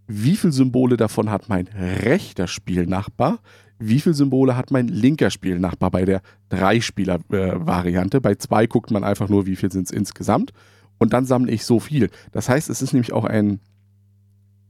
[0.07, 3.39] wie viele Symbole davon hat mein rechter Spielnachbar,
[3.79, 8.21] wie viele Symbole hat mein linker Spielnachbar bei der Drei-Spieler-Variante.
[8.21, 10.51] bei zwei guckt man einfach nur, wie viel sind es insgesamt.
[10.97, 12.09] Und dann sammle ich so viel.
[12.31, 13.59] Das heißt, es ist nämlich auch ein,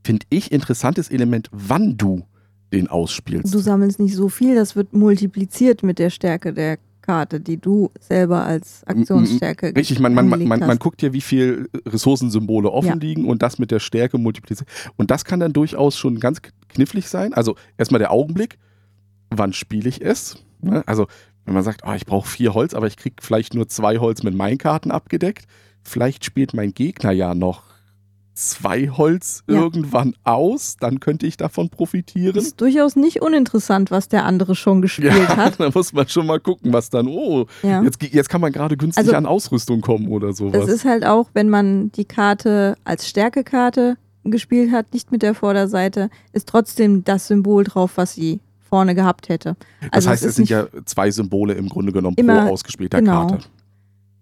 [0.04, 2.24] finde ich, interessantes Element, wann du
[2.74, 3.54] den ausspielst.
[3.54, 7.90] Du sammelst nicht so viel, das wird multipliziert mit der Stärke der Karte, die du
[8.02, 12.88] selber als Aktionsstärke Richtig, man, man, man, man, man guckt ja, wie viel Ressourcensymbole offen
[12.90, 12.96] Ja.
[12.96, 14.70] liegen und das mit der Stärke multipliziert.
[14.98, 17.34] Und das kann dann durchaus schon ganz knifflig sein.
[17.34, 18.58] Also erstmal der Augenblick,
[19.30, 20.44] wann spiele ich es?
[20.62, 20.84] Ne?
[20.86, 21.08] Also
[21.46, 24.24] wenn man sagt, ah, ich brauche vier Holz, aber ich kriege vielleicht nur zwei Holz
[24.24, 25.46] mit meinen Karten abgedeckt,
[25.88, 27.64] vielleicht spielt mein Gegner ja noch
[28.34, 29.56] zwei Holz Ja.
[29.56, 32.36] irgendwann aus, dann könnte ich davon profitieren.
[32.36, 35.60] ist durchaus nicht uninteressant, was der andere schon gespielt Ja, hat.
[35.60, 37.82] da muss man schon mal gucken, was dann, oh, Ja.
[37.82, 40.68] jetzt, jetzt kann man gerade günstig Also- an Ausrüstung kommen oder sowas.
[40.68, 45.34] Das ist halt auch, wenn man die Karte als Stärkekarte gespielt hat, nicht mit der
[45.34, 49.56] Vorderseite, ist trotzdem das Symbol drauf, was sie vorne gehabt hätte.
[49.82, 53.28] Das Also heißt, es es sind ja zwei Symbole im Grunde genommen pro ausgespielter genau.
[53.30, 53.46] Karte.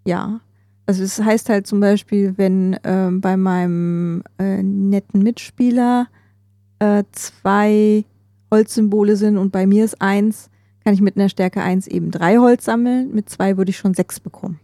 [0.06, 0.40] Ja.
[0.88, 6.08] Also es heißt halt zum Beispiel, wenn ähm, bei meinem äh, netten Mitspieler
[6.80, 8.06] äh, zwei
[8.52, 10.50] Holzsymbole sind und bei mir ist eins,
[10.84, 13.12] kann ich mit einer Stärke 1 eben drei Holz sammeln.
[13.14, 14.60] Mit zwei würde ich schon sechs bekommen.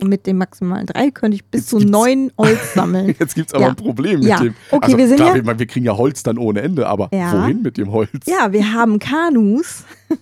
[0.00, 3.14] Und mit den maximalen drei könnte ich bis Jetzt zu neun Holz sammeln.
[3.18, 3.70] Jetzt gibt es aber Ja.
[3.70, 4.40] ein Problem mit Ja.
[4.40, 4.54] dem.
[4.70, 7.08] Okay, also, wir sind klar, ja- wir, wir kriegen ja Holz dann ohne Ende, aber
[7.14, 7.32] Ja.
[7.32, 8.10] wohin mit dem Holz?
[8.26, 9.84] Ja, wir haben Kanus.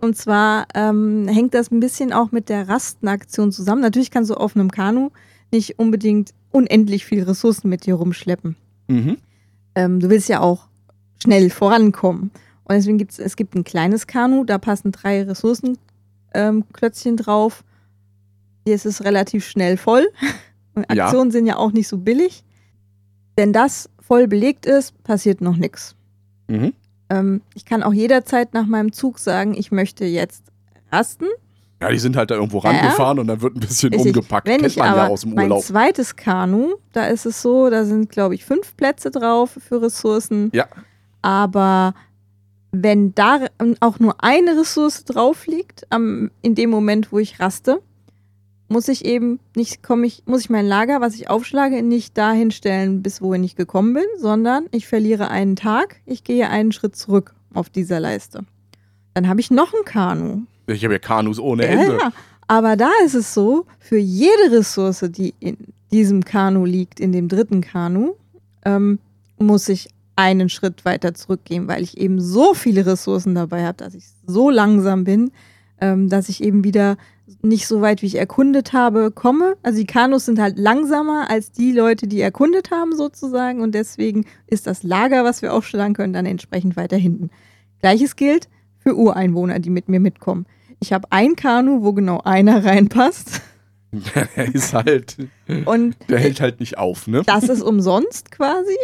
[0.00, 3.82] Und zwar ähm, hängt das ein bisschen auch mit der Rastenaktion zusammen.
[3.82, 5.10] Natürlich kannst du auf einem Kanu
[5.52, 8.56] nicht unbedingt unendlich viel Ressourcen mit dir rumschleppen.
[8.88, 9.18] Mhm.
[9.74, 10.68] Ähm, du willst ja auch
[11.22, 12.30] schnell vorankommen.
[12.64, 17.64] Und deswegen gibt es, es gibt ein kleines Kanu, da passen drei Ressourcenklötzchen ähm, drauf.
[18.64, 20.08] Hier ist es relativ schnell voll.
[20.74, 21.04] Und Ja.
[21.06, 22.44] Aktionen sind ja auch nicht so billig.
[23.36, 25.94] Wenn das voll belegt ist, passiert noch nichts.
[26.48, 26.72] Mhm.
[27.10, 30.44] Ähm, ich kann auch jederzeit nach meinem Zug sagen, ich möchte jetzt
[30.90, 31.26] rasten.
[31.82, 32.78] Ja, die sind halt da irgendwo Ja, ja.
[32.80, 34.46] rangefahren und dann wird ein bisschen umgepackt.
[34.46, 35.62] Wenn Kennt ich aber ja aus dem mein Urlaub.
[35.64, 40.50] zweites Kanu, da ist es so, da sind, glaube ich, fünf Plätze drauf für Ressourcen.
[40.54, 40.66] Ja.
[41.22, 41.94] Aber
[42.72, 43.46] wenn da
[43.80, 47.82] auch nur eine Ressource drauf liegt, am, in dem Moment, wo ich raste,
[48.70, 52.50] muss ich eben nicht, komme ich, muss ich mein Lager, was ich aufschlage, nicht dahin
[52.52, 56.94] stellen, bis wohin ich gekommen bin, sondern ich verliere einen Tag, ich gehe einen Schritt
[56.96, 58.44] zurück auf dieser Leiste.
[59.14, 60.42] Dann habe ich noch ein Kanu.
[60.68, 61.98] Ich habe ja Kanus ohne Ja, Ende.
[62.00, 62.12] ja.
[62.46, 65.56] Aber da ist es so, für jede Ressource, die in
[65.90, 68.14] diesem Kanu liegt, in dem dritten Kanu,
[68.64, 69.00] ähm,
[69.36, 73.94] muss ich einen Schritt weiter zurückgehen, weil ich eben so viele Ressourcen dabei habe, dass
[73.94, 75.32] ich so langsam bin,
[75.80, 76.96] ähm, dass ich eben wieder
[77.42, 79.56] nicht so weit, wie ich erkundet habe, komme.
[79.62, 84.26] Also die Kanus sind halt langsamer als die Leute, die erkundet haben sozusagen und deswegen
[84.46, 87.30] ist das Lager, was wir aufschlagen können, dann entsprechend weiter hinten.
[87.80, 90.46] Gleiches gilt für Ureinwohner, die mit mir mitkommen.
[90.80, 93.42] Ich habe ein Kanu, wo genau einer reinpasst
[94.36, 95.16] Der ist halt,
[95.64, 97.22] und der hält halt nicht auf, ne?
[97.26, 98.76] das ist umsonst quasi.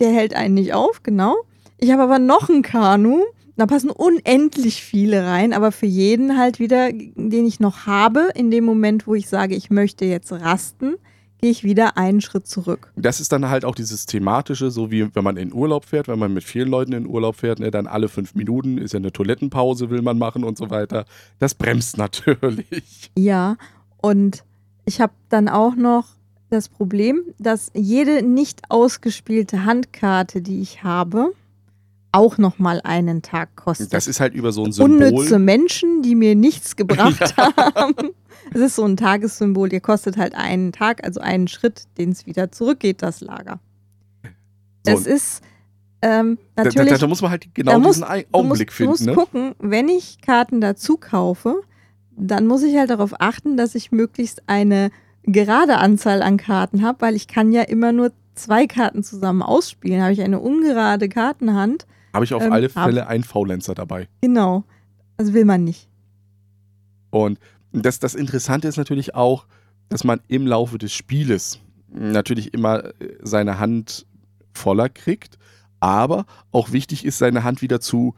[0.00, 1.36] Der hält einen nicht auf, genau.
[1.76, 3.20] Ich habe aber noch ein Kanu,
[3.56, 8.50] da passen unendlich viele rein, aber für jeden halt wieder, den ich noch habe, in
[8.50, 10.96] dem Moment, wo ich sage, ich möchte jetzt rasten,
[11.44, 12.90] gehe ich wieder einen Schritt zurück.
[12.96, 16.18] Das ist dann halt auch dieses thematische, so wie wenn man in Urlaub fährt, wenn
[16.18, 19.12] man mit vielen Leuten in Urlaub fährt, ne, dann alle fünf Minuten ist ja eine
[19.12, 21.04] Toilettenpause, will man machen und so weiter.
[21.38, 23.10] Das bremst natürlich.
[23.16, 23.56] Ja,
[24.00, 24.42] und
[24.86, 26.06] ich habe dann auch noch
[26.50, 31.32] das Problem, dass jede nicht ausgespielte Handkarte, die ich habe,
[32.14, 33.92] auch nochmal einen Tag kostet.
[33.92, 35.08] Das ist halt über so ein Symbol.
[35.12, 37.94] Unnütze Menschen, die mir nichts gebracht haben.
[38.52, 42.26] Es ist so ein Tagessymbol, ihr kostet halt einen Tag, also einen Schritt, den es
[42.26, 43.58] wieder zurückgeht, das Lager.
[44.86, 45.42] So, Es ist
[46.02, 46.90] ähm, da, natürlich.
[46.92, 49.16] da, da muss man halt genau da diesen Ei- du Augenblick musst, du musst finden.
[49.18, 49.24] Ne?
[49.24, 51.62] gucken, wenn ich Karten dazu kaufe,
[52.16, 54.90] dann muss ich halt darauf achten, dass ich möglichst eine
[55.22, 60.02] gerade Anzahl an Karten habe, weil ich kann ja immer nur zwei Karten zusammen ausspielen.
[60.02, 64.08] Habe ich eine ungerade Kartenhand, Habe ich auf ähm, alle Fälle einen Faulenzer dabei.
[64.20, 64.64] genau.
[65.16, 65.88] Also will man nicht.
[67.10, 67.38] Und
[67.72, 69.46] das, das Interessante ist natürlich auch,
[69.88, 74.06] dass man im Laufe des Spieles natürlich immer äh, seine Hand
[74.52, 75.38] voller kriegt,
[75.80, 78.14] aber auch wichtig ist, seine Hand wieder zu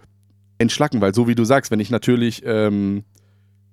[0.59, 3.05] entschlacken, weil so wie du sagst, wenn ich natürlich ähm,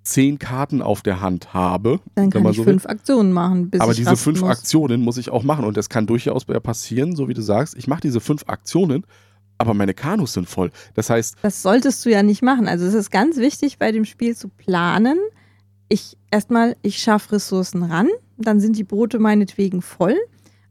[0.04, 3.94] zehn Karten auf der Hand habe, Dann kann ich so will, fünf Aktionen machen, aber
[3.94, 4.50] diese fünf muss.
[4.50, 7.88] Aktionen muss ich auch machen und das kann durchaus passieren, so wie du sagst, ich
[7.88, 9.06] mache diese fünf Aktionen,
[9.64, 10.72] aber meine Kanus sind voll.
[10.94, 12.68] Das heißt, Das solltest du ja nicht machen.
[12.68, 15.18] Also es ist ganz wichtig bei dem Spiel zu planen.
[15.88, 20.18] Ich erstmal, ich schaffe Ressourcen ran, dann sind die Boote meinetwegen voll.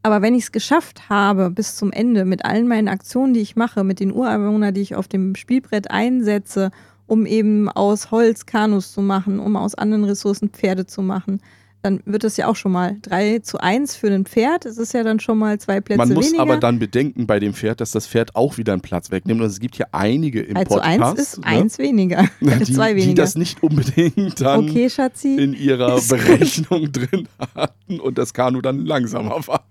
[0.02, 3.56] Aber wenn ich es geschafft habe bis zum Ende mit allen meinen Aktionen, die ich
[3.56, 6.70] mache, mit den Ureinwohnern, die ich auf dem Spielbrett einsetze,
[7.06, 11.40] um eben aus Holz Kanus zu machen, um aus anderen Ressourcen Pferde zu machen,
[11.82, 14.66] dann wird das ja auch schon mal 3 zu 1 für ein Pferd.
[14.66, 16.42] Es ist ja dann schon mal zwei Plätze man muss weniger.
[16.42, 19.46] aber dann bedenken bei dem Pferd, dass das Pferd auch wieder einen Platz wegnimmt und
[19.48, 21.00] es gibt hier einige im 3 zu Podcast.
[21.00, 21.46] 1 ist ne?
[21.46, 22.24] eins weniger.
[22.40, 23.22] die, zwei die weniger.
[23.22, 25.34] das nicht unbedingt dann okay, Schatzi.
[25.34, 26.18] in ihrer Ist gut.
[26.18, 29.64] Berechnung drin hatten und das Kanu dann langsamer war.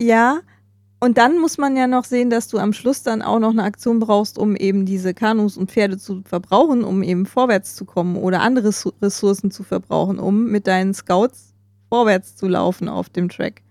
[0.00, 0.40] Ja,
[1.00, 3.64] und dann muss man ja noch sehen, dass du am Schluss dann auch noch eine
[3.64, 8.16] Aktion brauchst, um eben diese Kanus und Pferde zu verbrauchen, um eben vorwärts zu kommen
[8.16, 11.55] oder andere Ressour- Ressourcen zu verbrauchen, um mit deinen Scouts
[11.88, 13.62] vorwärts zu laufen auf dem Track.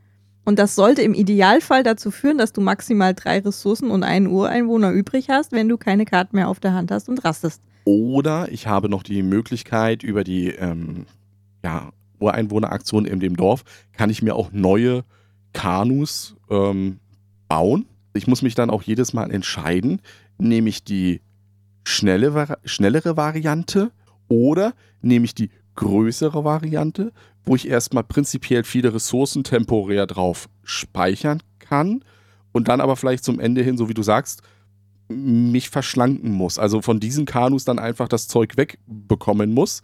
[0.45, 4.91] Und das sollte im Idealfall dazu führen, dass du maximal drei Ressourcen und einen Ureinwohner
[4.91, 7.62] übrig hast, wenn du keine Karten mehr auf der Hand hast und rastest.
[7.84, 11.06] Oder ich habe noch die Möglichkeit, über die ähm,
[11.63, 15.04] ja, Ureinwohneraktion in dem Dorf, kann ich mir auch neue
[15.54, 16.99] Kanus ähm,
[17.47, 17.86] bauen.
[18.13, 19.99] Ich muss mich dann auch jedes Mal entscheiden,
[20.38, 21.21] nehme ich die
[21.84, 23.91] schnelle, schnellere Variante
[24.28, 27.12] oder nehme ich die größere Variante,
[27.44, 32.04] wo ich erstmal prinzipiell viele Ressourcen temporär drauf speichern kann
[32.52, 34.42] und dann aber vielleicht zum Ende hin, so wie du sagst,
[35.08, 36.58] mich verschlanken muss.
[36.58, 39.82] Also von diesen Kanus dann einfach das Zeug wegbekommen muss,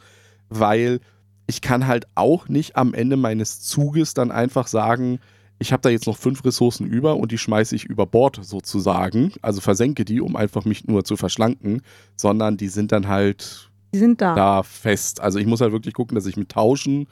[0.50, 1.00] weil
[1.48, 5.20] ich kann halt auch nicht am Ende meines Zuges dann einfach sagen,
[5.60, 9.34] ich habe da jetzt noch fünf Ressourcen über und die schmeiße ich über Bord sozusagen,
[9.44, 11.84] also versenke die, um einfach mich nur zu verschlanken,
[12.16, 14.36] sondern die sind dann halt Die sind da.
[14.36, 15.20] da fest.
[15.22, 17.08] Also ich muss halt wirklich gucken, dass ich mit Tauschen,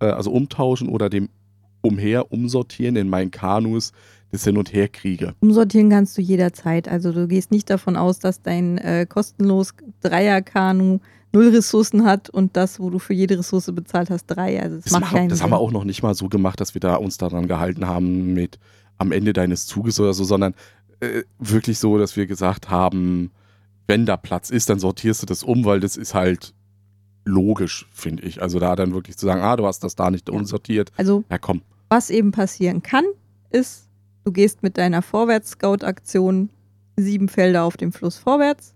[0.00, 1.28] äh, also umtauschen oder dem
[1.82, 3.92] umher umsortieren in meinen Kanus
[4.32, 5.34] das hin und her kriege.
[5.40, 6.88] Umsortieren kannst du jederzeit.
[6.88, 10.98] Also du gehst nicht davon aus, dass dein äh, kostenlos Dreier-Kanu
[11.32, 14.60] null Ressourcen hat und das, wo du für jede Ressource bezahlt hast, drei.
[14.60, 15.44] Also das, Das, macht keinen das Sinn.
[15.44, 18.34] haben wir auch noch nicht mal so gemacht, dass wir da uns daran gehalten haben
[18.34, 18.58] mit
[18.98, 20.54] am Ende deines Zuges oder so, sondern
[21.00, 23.30] äh, wirklich so, dass wir gesagt haben,
[23.86, 26.54] wenn da Platz ist, dann sortierst du das um, weil das ist halt
[27.24, 28.42] logisch, finde ich.
[28.42, 30.92] Also da dann wirklich zu sagen, ah, du hast das da nicht unsortiert.
[30.96, 31.62] Also Ja, komm.
[31.88, 33.04] was eben passieren kann,
[33.50, 33.88] ist,
[34.24, 36.50] du gehst mit deiner Vorwärts-Scout-Aktion
[36.96, 38.74] sieben Felder auf dem Fluss vorwärts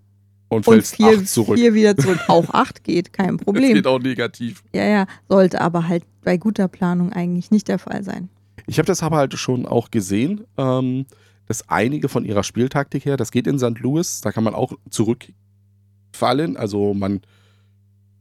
[0.49, 2.19] Und und vier, vier wieder zurück.
[2.29, 3.75] Auch acht geht, kein Das Problem.
[3.75, 4.63] geht auch negativ.
[4.75, 8.29] Ja, ja, sollte aber halt bei guter Planung eigentlich nicht der Fall sein.
[8.67, 11.07] Ich habe das aber halt schon auch gesehen, ähm,
[11.49, 13.79] dass einige von ihrer Spieltaktik her, das geht in St.
[13.81, 16.57] Louis, da kann man auch zurückfallen.
[16.57, 17.23] Also man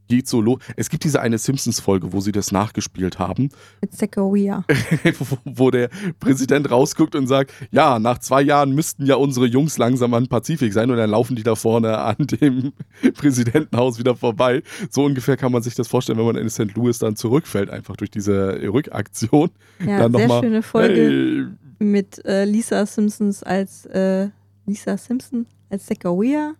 [0.08, 0.58] geht so los.
[0.76, 4.64] Es gibt diese eine Simpsons-Folge, wo sie das nachgespielt haben, Mit Sequoia.
[5.44, 10.14] wo- der Präsident rausguckt und sagt, ja, nach zwei Jahren müssten ja unsere Jungs langsam
[10.14, 12.72] an Pazifik sein und dann laufen die da vorne an dem
[13.14, 14.62] Präsidentenhaus wieder vorbei.
[14.90, 16.74] So ungefähr kann man sich das vorstellen, wenn man in St.
[16.74, 19.50] Louis dann zurückfällt, einfach durch diese Rückaktion.
[19.84, 24.28] Ja, Dann sehr mal, schöne Folge Hey, mit äh, Lisa Simpsons als äh,
[24.66, 26.54] Lisa Simpson als Sequoia.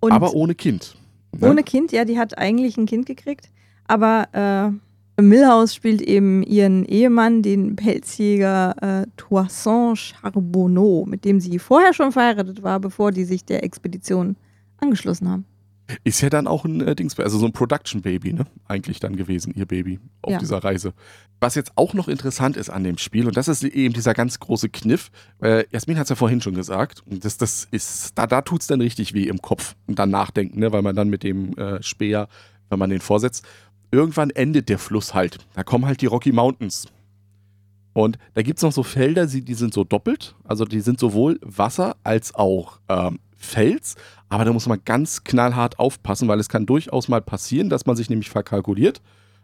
[0.00, 0.96] Und aber ohne Kind.
[1.40, 1.50] Ne?
[1.50, 3.50] ohne Kind, ja, die hat eigentlich ein Kind gekriegt.
[3.86, 11.58] Aber äh, Milhouse spielt eben ihren Ehemann, den Pelzjäger äh, Toussaint Charbonneau, mit dem sie
[11.58, 14.36] vorher schon verheiratet war, bevor die sich der Expedition
[14.78, 15.44] angeschlossen haben.
[16.02, 18.46] Ist ja dann auch ein äh, Dings, also so ein Production Baby, ne?
[18.66, 20.38] Eigentlich dann gewesen, ihr Baby auf Ja.
[20.38, 20.94] dieser Reise.
[21.40, 24.40] Was jetzt auch noch interessant ist an dem Spiel, und das ist eben dieser ganz
[24.40, 25.10] große Kniff,
[25.42, 28.62] äh, Jasmin hat es ja vorhin schon gesagt, und das, das ist, da, da tut
[28.62, 30.72] es dann richtig weh im Kopf und dann nachdenken, ne?
[30.72, 32.28] weil man dann mit dem äh, Speer,
[32.70, 33.44] wenn man den vorsetzt,
[33.90, 35.38] irgendwann endet der Fluss halt.
[35.54, 36.86] Da kommen halt die Rocky Mountains.
[37.92, 40.34] Und da gibt es noch so Felder, die die sind so doppelt.
[40.44, 43.94] Also die sind sowohl Wasser als auch ähm, Fels.
[44.34, 47.94] Aber da muss man ganz knallhart aufpassen, weil es kann durchaus mal passieren, dass man
[47.94, 49.00] sich nämlich verkalkuliert.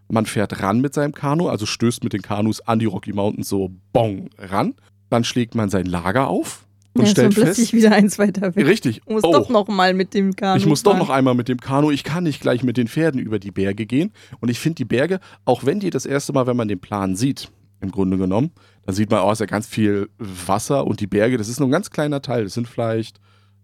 [0.08, 3.48] Man fährt ran mit seinem Kanu, also stößt mit den Kanus an die Rocky Mountains
[3.48, 4.74] so bong ran.
[5.08, 7.72] Dann schlägt man sein Lager auf und ja, stellt plötzlich fest.
[7.72, 8.66] wieder eins weiter weg.
[8.66, 9.00] Richtig.
[9.06, 10.98] Du musst oh, doch noch mal mit dem Kanu ich muss doch fahren.
[10.98, 11.92] noch einmal mit dem Kanu.
[11.92, 14.12] Ich kann nicht gleich mit den Pferden über die Berge gehen.
[14.40, 17.14] Und ich finde die Berge, auch wenn die das erste Mal, wenn man den Plan
[17.14, 18.50] sieht, im Grunde genommen,
[18.86, 21.68] dann sieht man, oh, ist ja ganz viel Wasser und die Berge, das ist nur
[21.68, 22.42] ein ganz kleiner Teil.
[22.42, 23.20] Das sind vielleicht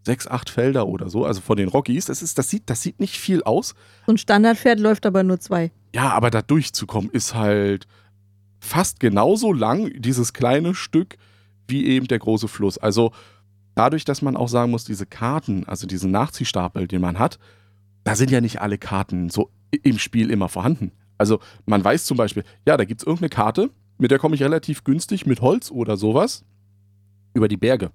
[0.07, 2.07] sechs, acht Felder oder so, also von den Rockies.
[2.07, 3.75] Das, ist, das, sieht, das sieht nicht viel aus.
[4.07, 5.71] So ein Standardpferd läuft aber nur zwei.
[5.95, 7.87] Ja, aber da durchzukommen ist halt
[8.61, 11.17] fast genauso lang, dieses kleine Stück,
[11.69, 12.79] wie eben der große Fluss.
[12.79, 13.13] Also
[13.75, 17.39] dadurch, dass man auch sagen muss, diese Karten, also diesen Nachziehstapel, den man hat,
[18.05, 19.51] da sind ja nicht alle Karten so
[19.83, 20.93] im Spiel immer vorhanden.
[21.19, 24.43] Also man weiß zum Beispiel, ja, da gibt es irgendeine Karte, mit der komme ich
[24.43, 26.45] relativ günstig mit Holz oder sowas
[27.35, 27.91] über die Berge.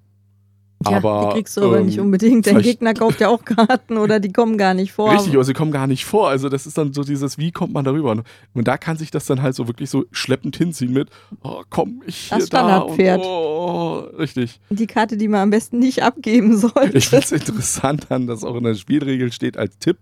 [0.89, 2.45] Ja, aber, die kriegst du aber ähm, nicht unbedingt.
[2.45, 5.11] Der vielleicht- Gegner kauft ja auch Karten oder die kommen gar nicht vor.
[5.13, 6.29] Richtig, aber sie kommen gar nicht vor.
[6.29, 8.11] Also das ist dann so dieses, wie kommt man darüber?
[8.11, 11.09] Und, da kann sich das dann halt so wirklich so schleppend hinziehen mit,
[11.43, 12.79] oh, komm, ich hier Das da.
[12.79, 13.21] Und, Standardpferd.
[13.23, 14.59] oh, richtig.
[14.69, 16.97] Die Karte, die man am besten nicht abgeben sollte.
[16.97, 19.97] Ich finde es interessant an, dass auch in der Spielregel steht als Tipp,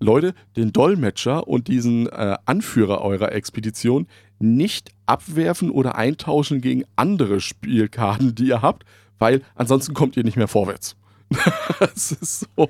[0.00, 4.08] Leute, den Dolmetscher und diesen äh, Anführer eurer Expedition
[4.40, 8.84] nicht abwerfen oder eintauschen gegen andere Spielkarten, die ihr habt,
[9.18, 10.96] weil ansonsten kommt ihr nicht mehr vorwärts.
[11.80, 12.68] das ist so.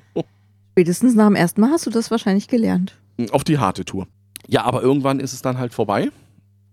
[0.72, 2.96] Spätestens nach dem ersten Mal hast du das wahrscheinlich gelernt.
[3.30, 4.06] Auf die harte Tour.
[4.48, 6.10] Ja, aber irgendwann ist es dann halt vorbei.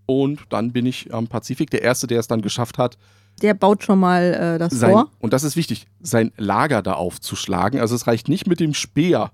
[0.06, 2.98] Und dann bin ich am Pazifik der Erste, der es dann geschafft hat,
[3.42, 5.10] Der baut schon mal äh, das sein, vor.
[5.20, 7.78] und das ist wichtig, sein Lager da aufzuschlagen.
[7.80, 9.30] Also es reicht nicht mit dem Speer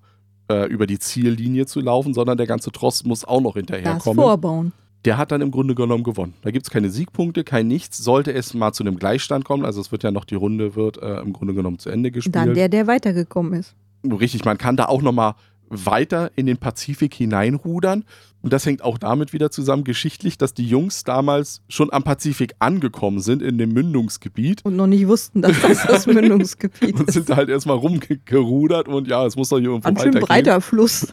[0.51, 4.22] äh, über die Ziellinie zu laufen, sondern der ganze Tross muss auch noch Das hinterherkommen.
[4.22, 4.72] vorbauen.
[5.07, 6.35] Der hat dann im Grunde genommen gewonnen.
[6.42, 7.99] Da gibt es keine Siegpunkte, kein Nichts.
[7.99, 10.99] Sollte es mal zu einem Gleichstand kommen, also es wird ja noch die Runde wird
[11.01, 12.35] äh, im Grunde genommen zu Ende gespielt.
[12.35, 13.75] Dann der, der weitergekommen ist.
[14.05, 15.35] Richtig, man kann da auch nochmal
[15.69, 18.04] weiter in den Pazifik hineinrudern.
[18.42, 22.54] Und das hängt auch damit wieder zusammen, geschichtlich, dass die Jungs damals schon am Pazifik
[22.59, 24.65] angekommen sind, in dem Mündungsgebiet.
[24.65, 27.15] Und noch nicht wussten, dass das das Mündungsgebiet Und ist.
[27.15, 30.27] sind da halt erstmal rumgerudert und ja, es muss doch hier irgendwo Ein schön weitergehen.
[30.27, 31.13] breiter Fluss.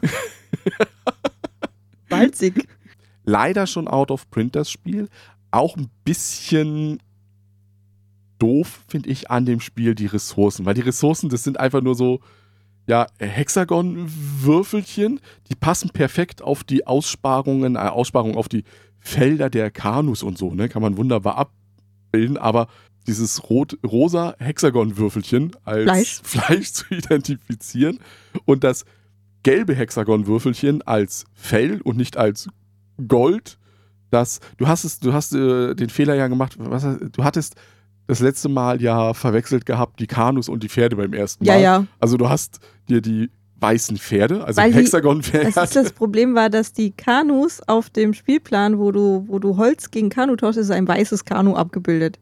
[2.10, 2.68] Salzig.
[3.24, 5.08] Leider schon out of print das Spiel.
[5.50, 7.00] Auch ein bisschen
[8.38, 10.66] doof, finde ich, an dem Spiel die Ressourcen.
[10.66, 12.20] Weil die Ressourcen, das sind einfach nur so
[12.86, 18.64] ja, Hexagon-Würfelchen, die passen perfekt auf die Aussparungen, äh, Aussparungen auf die
[18.98, 20.68] Felder der Kanus und so, ne?
[20.68, 22.68] Kann man wunderbar abbilden, aber
[23.06, 26.20] dieses rot, rosa Hexagon-Würfelchen als Fleisch.
[26.24, 28.00] Fleisch zu identifizieren
[28.44, 28.84] und das
[29.42, 32.48] gelbe Hexagon-Würfelchen als Fell und nicht als
[33.08, 33.58] Gold.
[34.10, 37.56] Das, du hast es, du hast äh, den Fehler ja gemacht, was, du hattest
[38.06, 41.54] das letzte Mal ja verwechselt gehabt, die Kanus und die Pferde beim ersten Mal.
[41.54, 41.86] Ja, ja.
[41.98, 43.30] Also du hast dir die
[43.60, 45.50] weißen Pferde, also Hexagon-Pferde.
[45.54, 49.90] Das, das Problem war, dass die Kanus auf dem Spielplan, wo du, wo du Holz
[49.90, 52.18] gegen Kanu tauschst, ist ein weißes Kanu abgebildet.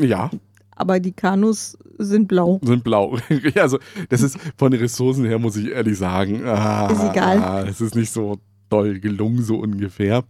[0.00, 0.30] Ja,
[0.74, 2.60] Aber die Kanus sind blau.
[2.62, 3.18] sind blau.
[3.56, 6.46] Also das ist von den Ressourcen her, muss ich ehrlich sagen.
[6.46, 7.68] Ah, Ist egal.
[7.68, 8.38] Es ist nicht so
[8.70, 10.24] toll gelungen, so ungefähr.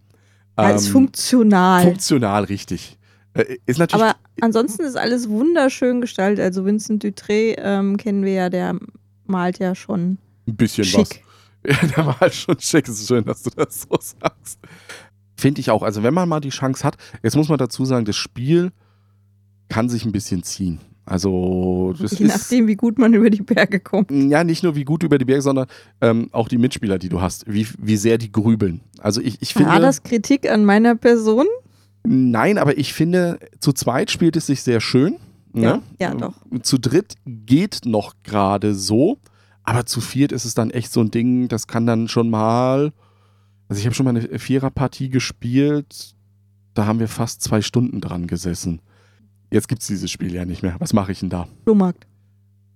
[0.55, 1.83] Als Ähm, funktional.
[1.83, 2.97] Funktional, richtig.
[3.33, 4.03] Äh, Ist natürlich.
[4.03, 6.43] Aber ansonsten ist alles wunderschön gestaltet.
[6.43, 8.75] Also Vincent Dutré ähm, kennen wir ja, der
[9.25, 10.17] malt ja schon
[10.47, 10.99] ein bisschen schick.
[10.99, 11.19] was.
[11.67, 12.87] Ja, der halt schon schick.
[12.87, 14.59] Es ist schön, dass du das so sagst.
[15.35, 15.83] Finde ich auch.
[15.83, 18.71] Also, wenn man mal die Chance hat, jetzt muss man dazu sagen, das Spiel
[19.67, 20.79] kann sich ein bisschen ziehen.
[21.09, 22.19] Also, Je ist.
[22.19, 24.11] nachdem, wie gut man über die Berge kommt.
[24.11, 25.65] Ja, nicht nur wie gut über die Berge, sondern
[26.01, 28.81] ähm, auch die Mitspieler, die du hast, wie, wie sehr die grübeln.
[28.99, 29.71] Also ich, ich finde.
[29.71, 31.47] War das Kritik an meiner Person?
[32.03, 35.15] Nein, aber ich finde, zu zweit spielt es sich sehr schön.
[35.55, 35.81] Ja, ne?
[35.99, 36.35] ja, doch.
[36.61, 39.17] Zu dritt geht noch gerade so,
[39.63, 42.93] aber zu viert ist es dann echt so ein Ding, das kann dann schon mal.
[43.67, 46.13] Also ich habe schon mal eine Viererpartie gespielt,
[46.75, 48.81] da haben wir fast zwei Stunden dran gesessen.
[49.51, 50.75] Jetzt gibt es dieses Spiel ja nicht mehr.
[50.79, 51.47] Was mache ich denn da?
[51.63, 52.05] Flohmarkt.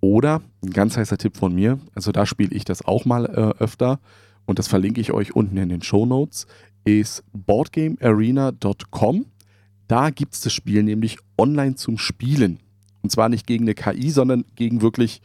[0.02, 3.64] Oder, ein ganz heißer Tipp von mir, also da spiele ich das auch mal äh,
[3.64, 4.00] öfter
[4.46, 6.46] und das verlinke ich euch unten in den Show Notes,
[6.84, 9.26] ist boardgamearena.com.
[9.88, 12.60] Da gibt es das Spiel nämlich online zum Spielen.
[13.02, 15.22] Und zwar nicht gegen eine KI, sondern gegen wirklich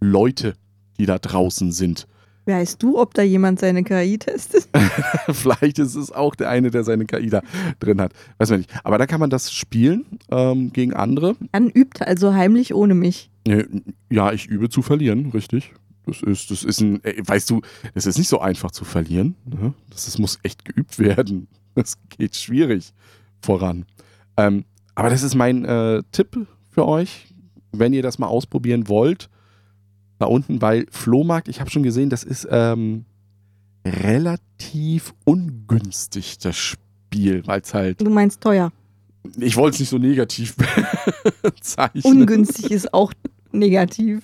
[0.00, 0.54] Leute,
[0.98, 2.06] die da draußen sind.
[2.44, 4.68] Weißt du, ob da jemand seine KI testet?
[5.32, 7.42] Vielleicht ist es auch der eine, der seine KI da
[7.78, 8.12] drin hat.
[8.38, 8.70] Weiß man nicht.
[8.82, 11.36] Aber da kann man das spielen ähm, gegen andere.
[11.52, 13.30] Dann übt also heimlich ohne mich.
[14.10, 15.72] Ja, ich übe zu verlieren, richtig.
[16.04, 17.60] Das ist, das ist ein, weißt du,
[17.94, 19.36] es ist nicht so einfach zu verlieren.
[19.44, 19.72] Ne?
[19.90, 21.48] Das, das muss echt geübt werden.
[21.74, 22.92] Das geht schwierig
[23.40, 23.86] voran.
[24.36, 27.32] Ähm, aber das ist mein äh, Tipp für euch,
[27.72, 29.30] wenn ihr das mal ausprobieren wollt.
[30.22, 33.06] Da unten, weil Flohmarkt, ich habe schon gesehen, das ist ähm,
[33.84, 38.70] relativ ungünstig, das Spiel, weil es halt, Du meinst teuer.
[39.36, 40.54] ich wollte es nicht so negativ
[41.60, 42.04] zeichnen.
[42.04, 43.12] Ungünstig ist auch
[43.50, 44.22] negativ.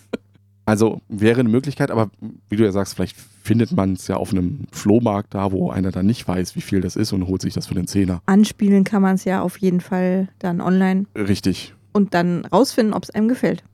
[0.66, 2.12] Also wäre eine Möglichkeit, aber
[2.48, 5.90] wie du ja sagst, vielleicht findet man es ja auf einem Flohmarkt da, wo einer
[5.90, 8.22] dann nicht weiß, wie viel das ist und holt sich das für den Zehner.
[8.26, 11.74] Anspielen kann man es ja auf jeden Fall dann online Richtig.
[11.92, 13.64] und dann rausfinden, ob es einem gefällt.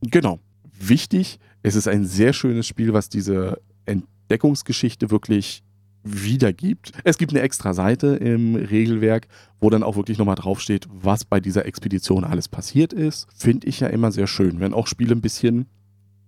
[0.00, 0.40] Genau.
[0.82, 5.62] Wichtig, es ist ein sehr schönes Spiel, was diese Entdeckungsgeschichte wirklich
[6.02, 6.92] wiedergibt.
[7.04, 9.28] Es gibt eine extra Seite im Regelwerk,
[9.60, 13.26] wo dann auch wirklich nochmal draufsteht, was bei dieser Expedition alles passiert ist.
[13.36, 15.66] Finde ich ja immer sehr schön, wenn auch Spiele ein bisschen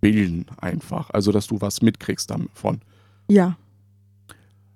[0.02, 1.08] bilden einfach.
[1.10, 2.80] Also, dass du was mitkriegst davon.
[3.28, 3.56] Ja.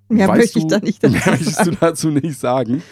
[0.08, 1.76] Mehr Weißt möchte ich du- da nicht Mehr dazu möchtest du sagen.
[1.80, 2.82] dazu nicht sagen.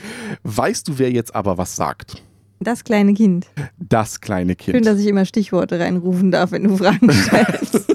[0.42, 2.22] Weißt du, wer jetzt aber was sagt?
[2.64, 3.46] Das kleine Kind.
[3.78, 4.76] Das kleine Kind.
[4.76, 7.94] Schön, dass ich immer Stichworte reinrufen darf, wenn du Fragen stellst.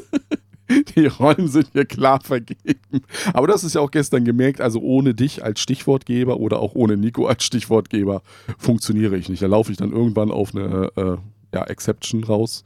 [0.95, 3.01] Die Rollen sind hier klar vergeben.
[3.34, 6.95] Aber das ist ja auch gestern gemerkt, also ohne dich als Stichwortgeber oder auch ohne
[6.95, 8.22] Nico als Stichwortgeber
[8.59, 9.41] funktioniere ich nicht.
[9.41, 11.17] Da laufe ich dann irgendwann auf eine äh,
[11.53, 12.63] ja, Exception raus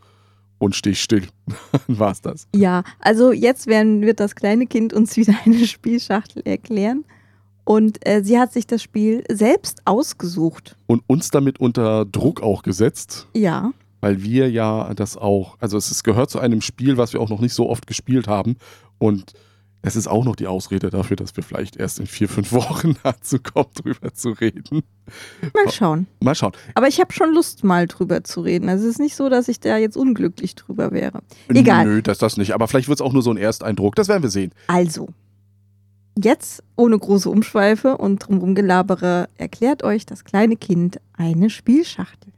[0.58, 1.24] und stehe still.
[1.88, 2.48] Dann war's das.
[2.56, 7.06] ja, also jetzt werden, wird das kleine Kind uns wieder eine Spielschachtel erklären.
[7.66, 10.76] Und äh, sie hat sich das Spiel selbst ausgesucht.
[10.88, 13.72] Und uns damit unter Druck auch gesetzt, Ja.
[14.02, 17.30] weil wir ja das auch, also es ist, gehört zu einem Spiel, was wir auch
[17.30, 18.58] noch nicht so oft gespielt haben.
[18.98, 19.34] Und
[19.86, 22.96] es ist auch noch die Ausrede dafür, dass wir vielleicht erst in vier, fünf Wochen
[23.04, 24.84] dazu kommen, drüber zu reden.
[25.54, 26.08] Mal schauen.
[26.22, 26.54] Mal schauen.
[26.76, 28.70] Aber ich habe schon Lust, mal drüber zu reden.
[28.70, 31.22] Also es ist nicht so, dass ich da jetzt unglücklich drüber wäre.
[31.50, 31.86] Egal.
[31.86, 32.54] Nö, das das nicht.
[32.54, 33.96] Aber vielleicht wird es auch nur so ein Ersteindruck.
[33.96, 34.54] Das werden wir sehen.
[34.68, 35.10] Also,
[36.22, 42.32] jetzt ohne große Umschweife und drumherum Gelabere erklärt euch das kleine Kind eine Spielschachtel.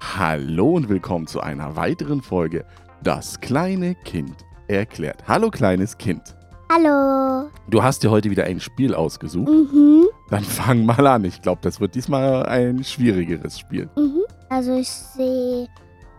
[0.00, 2.64] Hallo und willkommen zu einer weiteren Folge
[3.02, 4.34] Das kleine Kind
[4.68, 5.26] erklärt.
[5.26, 6.36] Hallo kleines Kind.
[6.70, 7.48] Hallo.
[7.68, 9.48] Du hast dir heute wieder ein Spiel ausgesucht.
[9.48, 10.06] Mhm.
[10.30, 11.24] Dann fang mal an.
[11.24, 13.88] Ich glaube, das wird diesmal ein schwierigeres Spiel.
[13.96, 14.22] Mhm.
[14.48, 15.68] Also ich sehe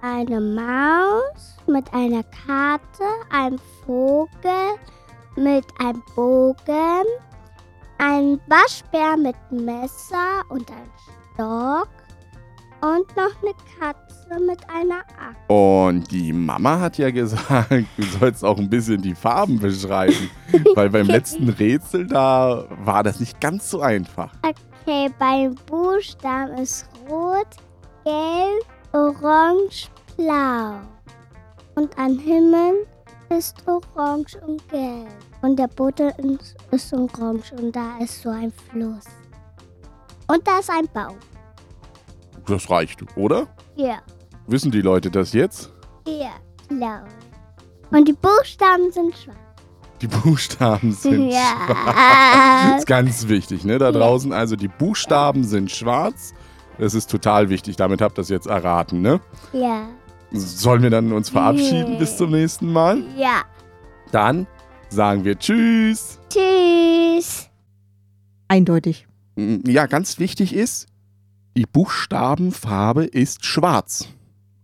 [0.01, 4.29] eine Maus mit einer Karte, einem Vogel
[5.37, 7.05] mit einem Bogen,
[7.99, 10.91] ein Waschbär mit Messer und einem
[11.33, 11.89] Stock,
[12.81, 15.49] Und noch eine Katze mit einer Axt.
[15.49, 20.29] Und die Mama hat ja gesagt, du sollst auch ein bisschen die Farben beschreiben.
[20.75, 24.31] weil beim letzten Rätsel, da war das nicht ganz so einfach.
[24.43, 27.47] Okay, beim Buchstaben ist rot,
[28.05, 30.79] gelb, orange, blau.
[31.75, 32.85] Und am Himmel
[33.29, 35.07] ist orange und gelb.
[35.41, 36.09] Und der Boden
[36.39, 39.05] ist, ist orange und da ist so ein Fluss.
[40.27, 41.17] Und da ist ein Baum.
[42.45, 43.47] Das reicht, oder?
[43.75, 43.99] Ja,
[44.47, 45.71] Wissen die Leute das jetzt?
[46.07, 46.31] ja,
[46.69, 47.97] glaube ich.
[47.97, 49.37] Und die Buchstaben sind schwarz.
[50.01, 51.35] Die Buchstaben sind schwarz.
[51.35, 52.69] Ja.
[52.71, 53.77] Das ist ganz wichtig, ne?
[53.77, 56.33] Da draußen, also die Buchstaben sind schwarz.
[56.77, 57.75] Das ist total wichtig.
[57.75, 59.19] Damit habt ihr das jetzt erraten, ne?
[59.53, 59.87] ja.
[60.31, 63.01] Sollen wir dann uns verabschieden bis zum nächsten Mal?
[63.15, 63.43] Ja.
[64.11, 64.45] Dann
[64.89, 66.19] sagen wir Tschüss.
[66.29, 67.49] Tschüss.
[68.47, 69.07] Eindeutig.
[69.35, 70.87] Mm, Ja, ganz wichtig ist,
[71.55, 74.07] die Buchstabenfarbe ist schwarz.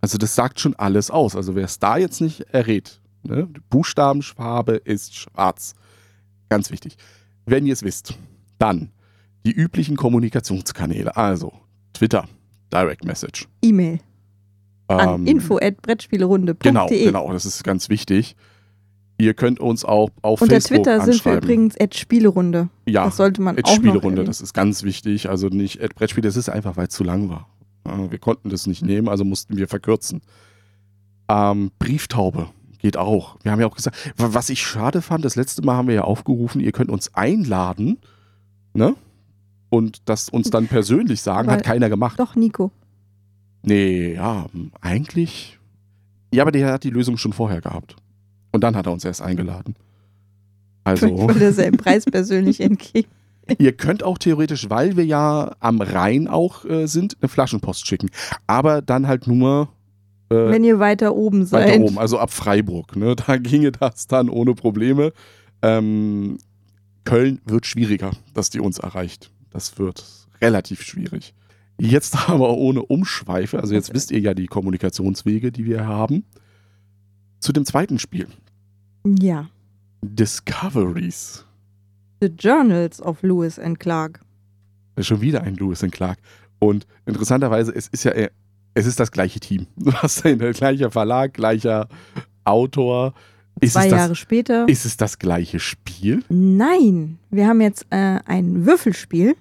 [0.01, 1.35] Also das sagt schon alles aus.
[1.35, 3.47] Also wer es da jetzt nicht errät, ne?
[3.47, 5.73] die Buchstabenfarbe ist schwarz.
[6.49, 6.97] Ganz wichtig.
[7.45, 8.17] Wenn ihr es wisst,
[8.59, 8.91] dann
[9.45, 11.15] die üblichen Kommunikationskanäle.
[11.15, 11.53] Also
[11.93, 12.27] Twitter,
[12.71, 13.47] Direct Message.
[13.61, 13.99] E-Mail
[14.87, 16.55] an ähm, info@brettspielerunde.de.
[16.71, 18.35] Genau, genau, das ist ganz wichtig.
[19.23, 21.43] Ihr könnt uns auch auf Unter Facebook Twitter sind wir anschreiben.
[21.43, 22.67] übrigens Spielerunde.
[22.85, 25.29] ja, Das sollte man At auch Spielerunde, das ist ganz wichtig.
[25.29, 27.47] Also nicht At Brettspiel, das ist einfach, weil es zu lang war.
[28.09, 30.21] Wir konnten das nicht nehmen, also mussten wir verkürzen.
[31.29, 32.47] Ähm, Brieftaube
[32.79, 33.37] geht auch.
[33.43, 35.95] Wir haben ja auch gesagt, wa- was ich schade fand, das letzte Mal haben wir
[35.95, 37.97] ja aufgerufen, ihr könnt uns einladen,
[38.73, 38.95] ne?
[39.69, 42.19] Und das uns dann persönlich sagen, Weil- hat keiner gemacht.
[42.19, 42.71] Doch, Nico.
[43.63, 44.45] Nee, ja,
[44.81, 45.59] eigentlich.
[46.33, 47.95] Ja, aber der hat die Lösung schon vorher gehabt.
[48.53, 49.75] Und dann hat er uns erst eingeladen.
[50.85, 51.07] Also.
[51.07, 53.09] Ich wollte im Preis persönlich entgegen.
[53.57, 58.09] Ihr könnt auch theoretisch, weil wir ja am Rhein auch äh, sind, eine Flaschenpost schicken.
[58.47, 59.67] Aber dann halt nur
[60.29, 61.67] äh, Wenn ihr weiter oben seid.
[61.69, 62.95] weiter oben, also ab Freiburg.
[62.95, 63.15] Ne?
[63.27, 65.11] Da ginge das dann ohne Probleme.
[65.61, 66.37] Ähm,
[67.03, 69.31] Köln wird schwieriger, dass die uns erreicht.
[69.51, 70.05] Das wird
[70.41, 71.33] relativ schwierig.
[71.77, 76.25] Jetzt aber ohne Umschweife, also jetzt wisst ihr ja die Kommunikationswege, die wir haben.
[77.39, 78.27] Zu dem zweiten Spiel.
[79.05, 79.47] Ja.
[80.01, 81.45] Discoveries.
[82.21, 84.19] The Journals of Lewis and Clark.
[84.99, 86.19] Schon wieder ein Lewis and Clark.
[86.59, 88.29] Und interessanterweise, es ist ja, äh,
[88.73, 89.67] es ist das gleiche Team.
[89.75, 91.87] Du hast ein gleicher Verlag, gleicher
[92.45, 93.13] Autor.
[93.59, 94.67] Ist Zwei Jahre das, später.
[94.67, 96.23] ist es das gleiche Spiel?
[96.29, 99.35] Nein, wir haben jetzt äh, ein Würfelspiel.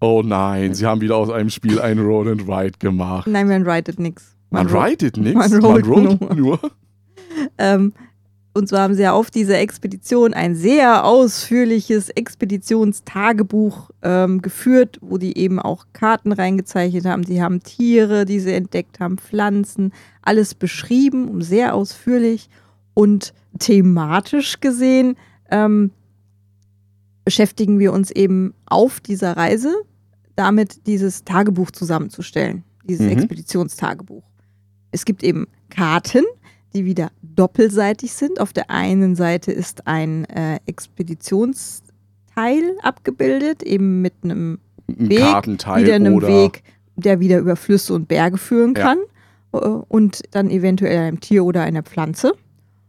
[0.00, 3.26] Oh nein, sie haben wieder aus einem Spiel ein Roll and Ride gemacht.
[3.26, 4.36] Nein, man writet nichts.
[4.50, 6.34] Man ridet nichts, man man rollt rollt nur.
[6.34, 6.60] nur.
[7.58, 7.94] Ähm,
[8.54, 15.16] und zwar haben sie ja auf dieser Expedition ein sehr ausführliches Expeditionstagebuch ähm, geführt, wo
[15.16, 17.24] die eben auch Karten reingezeichnet haben.
[17.24, 22.50] Sie haben Tiere, die sie entdeckt haben, Pflanzen, alles beschrieben, um sehr ausführlich
[22.94, 25.16] und thematisch gesehen
[25.50, 25.90] ähm,
[27.24, 29.74] beschäftigen wir uns eben auf dieser Reise
[30.34, 33.12] damit, dieses Tagebuch zusammenzustellen, dieses Mhm.
[33.12, 34.24] Expeditionstagebuch.
[34.90, 36.24] Es gibt eben Karten,
[36.74, 38.40] die wieder doppelseitig sind.
[38.40, 44.58] Auf der einen Seite ist ein äh, Expeditionsteil abgebildet, eben mit einem
[44.88, 46.62] Ein Weg, Kartenteil wieder einem oder Weg,
[46.96, 48.82] der wieder über Flüsse und Berge führen Ja.
[48.82, 48.98] kann.
[49.52, 49.58] Äh,
[49.88, 52.32] Und dann eventuell einem Tier oder einer Pflanze.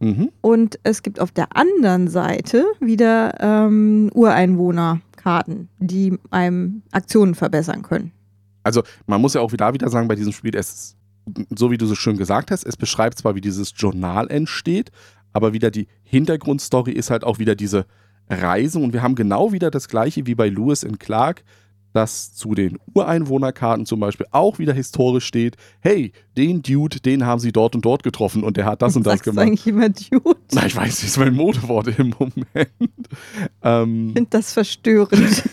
[0.00, 0.30] Mhm.
[0.40, 8.12] Und es gibt auf der anderen Seite wieder ähm, Ureinwohnerkarten, die einem Aktionen verbessern können.
[8.64, 10.96] Also man muss ja auch wieder wieder sagen, bei diesem Spiel, es ist,
[11.56, 14.90] so wie du so schön gesagt hast, es beschreibt zwar, wie dieses Journal entsteht,
[15.32, 17.86] aber wieder die Hintergrundstory ist halt auch wieder diese
[18.28, 21.44] Reise und wir haben genau wieder das gleiche wie bei Lewis and Clark,
[21.92, 27.38] dass zu den Ureinwohnerkarten zum Beispiel auch wieder historisch steht, hey, den Dude, den haben
[27.38, 29.46] sie dort und dort getroffen und der hat das und das Sagst gemacht.
[29.46, 30.36] eigentlich immer Dude?
[30.52, 33.08] Na, ich weiß, das ist mein Modewort im Moment.
[33.62, 35.44] ähm, Ich finde das verstörend.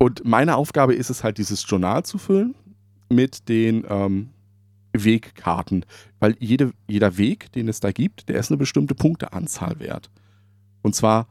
[0.00, 2.54] Und meine Aufgabe ist es halt, dieses Journal zu füllen
[3.10, 4.30] mit den ähm,
[4.92, 5.84] Wegkarten.
[6.20, 10.10] Weil jede, jeder Weg, den es da gibt, der ist eine bestimmte Punkteanzahl wert.
[10.82, 11.28] Und zwar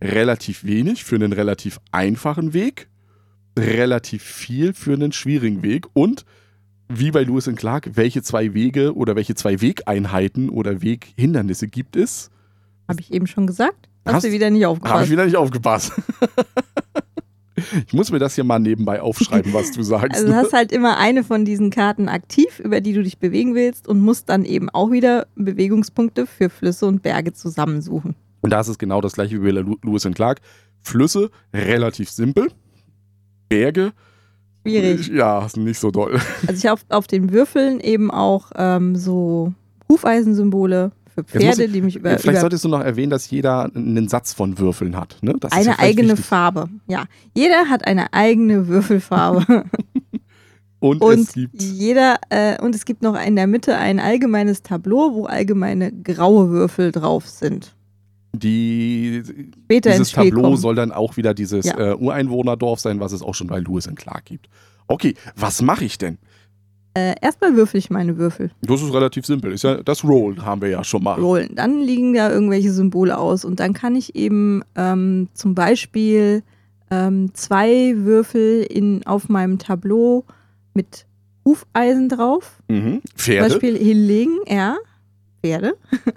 [0.00, 2.88] relativ wenig für einen relativ einfachen Weg,
[3.58, 6.24] relativ viel für einen schwierigen Weg und
[6.90, 11.96] wie bei Lewis and Clark, welche zwei Wege oder welche zwei Wegeinheiten oder Weghindernisse gibt
[11.96, 12.30] es?
[12.88, 13.88] Habe ich eben schon gesagt?
[14.06, 15.10] Hast, Hast- du wieder nicht Habe ich aufgepasst?
[15.10, 15.92] wieder nicht aufgepasst.
[17.86, 20.16] ich muss mir das hier mal nebenbei aufschreiben, was du sagst.
[20.16, 23.54] Also du hast halt immer eine von diesen Karten aktiv, über die du dich bewegen
[23.54, 28.14] willst und musst dann eben auch wieder Bewegungspunkte für Flüsse und Berge zusammensuchen.
[28.40, 30.40] Und da ist es genau das gleiche wie bei Lewis and Clark.
[30.82, 32.48] Flüsse, relativ simpel.
[33.48, 33.92] Berge,
[34.62, 35.08] schwierig.
[35.08, 36.20] Ja, ist nicht so doll.
[36.46, 39.52] Also ich habe auf den Würfeln eben auch ähm, so
[39.88, 40.92] Hufeisensymbole
[41.26, 44.32] für Pferde, die mich über, Vielleicht über solltest du noch erwähnen, dass jeder einen Satz
[44.34, 45.16] von Würfeln hat.
[45.22, 45.34] Ne?
[45.50, 46.24] Eine eigene wichtig.
[46.26, 46.68] Farbe.
[46.86, 47.04] Ja,
[47.34, 49.64] jeder hat eine eigene Würfelfarbe.
[50.80, 51.60] Und, Und es gibt.
[51.62, 56.50] jeder äh, und es gibt noch in der Mitte ein allgemeines Tableau, wo allgemeine graue
[56.50, 57.74] Würfel drauf sind.
[58.34, 59.22] Die,
[59.64, 60.56] Später dieses Tableau kommen.
[60.56, 61.78] soll dann auch wieder dieses Ja.
[61.78, 64.48] äh, Ureinwohnerdorf sein, was es auch schon bei Lewis and Clark gibt.
[64.86, 66.18] Okay, was mache ich denn?
[66.98, 68.50] Äh, erstmal würfel ich meine Würfel.
[68.62, 69.52] Das ist relativ simpel.
[69.52, 71.20] Ist ja, das Roll haben wir ja schon mal.
[71.20, 71.54] rollen.
[71.54, 76.42] Dann liegen da irgendwelche Symbole aus und dann kann ich eben ähm, zum Beispiel
[76.90, 80.24] ähm, zwei Würfel in, auf meinem Tableau
[80.74, 81.06] mit
[81.44, 83.00] Hufeisen drauf Mhm.
[83.04, 83.48] zum Pferde.
[83.48, 84.76] Beispiel hinlegen, ja,
[85.42, 85.74] Pferde.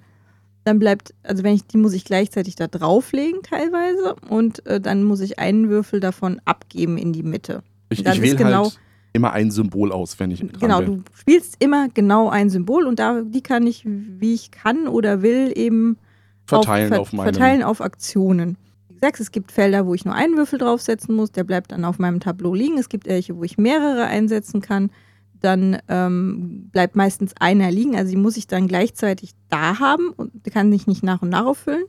[0.64, 5.04] Dann bleibt, also wenn ich, die muss ich gleichzeitig da drauflegen teilweise und äh, dann
[5.04, 7.64] muss ich einen Würfel davon abgeben in die Mitte.
[7.90, 8.80] Ich, dann ich ist wähle genau- halt
[9.14, 10.86] immer ein Symbol aus, wenn ich dran Genau, bin.
[10.86, 15.22] du spielst immer genau ein Symbol und da, die kann ich, wie ich kann oder
[15.22, 15.98] will, eben
[16.46, 17.24] Verteilen auf, auf meinem.
[17.34, 18.58] verteilen auf Aktionen.
[18.90, 21.86] Wie gesagt, es gibt Felder, wo ich nur einen Würfel draufsetzen muss, der bleibt dann
[21.86, 22.78] auf meinem Tableau liegen.
[22.78, 24.92] Es gibt welche, wo ich mehrere einsetzen kann.
[25.40, 30.32] Dann ähm, bleibt meistens einer liegen, also die muss ich dann gleichzeitig da haben und
[30.54, 31.84] kann ich nicht nach und nach auffüllen.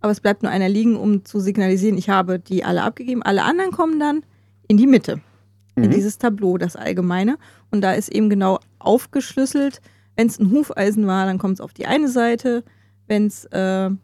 [0.00, 3.22] Aber es bleibt nur einer liegen, um zu signalisieren, ich habe die alle abgegeben.
[3.22, 4.22] Alle anderen kommen dann
[4.66, 5.20] in die Mitte
[5.76, 5.90] Mhm.
[5.90, 7.38] dieses Tableau, das Allgemeine.
[7.70, 9.80] Und da ist eben genau aufgeschlüsselt,
[10.16, 12.64] wenn es ein Hufeisen war, dann kommt es auf die eine Seite.
[13.06, 13.98] Wenn es äh, ein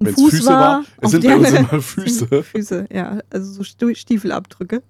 [0.00, 2.42] Wenn's Fuß Füße war, war, es sind bei uns immer Füße.
[2.42, 4.82] Füße, ja, also so Stiefelabdrücke.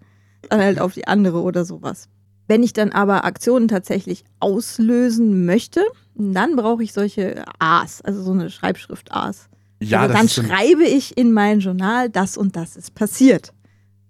[0.49, 2.09] Dann halt auf die andere oder sowas.
[2.47, 5.84] Wenn ich dann aber Aktionen tatsächlich auslösen möchte,
[6.14, 9.49] dann brauche ich solche A's, also so eine Schreibschrift A's.
[9.80, 13.53] Ja, also das dann schreibe ich in mein Journal, das und das ist passiert.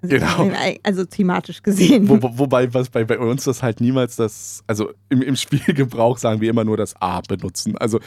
[0.00, 0.50] Also, Genau.
[0.84, 2.08] also thematisch gesehen.
[2.08, 6.18] Wo, wo- wobei, was bei, bei uns das halt niemals das, also im, im Spielgebrauch
[6.18, 7.76] sagen wir immer nur das A benutzen.
[7.78, 7.98] Also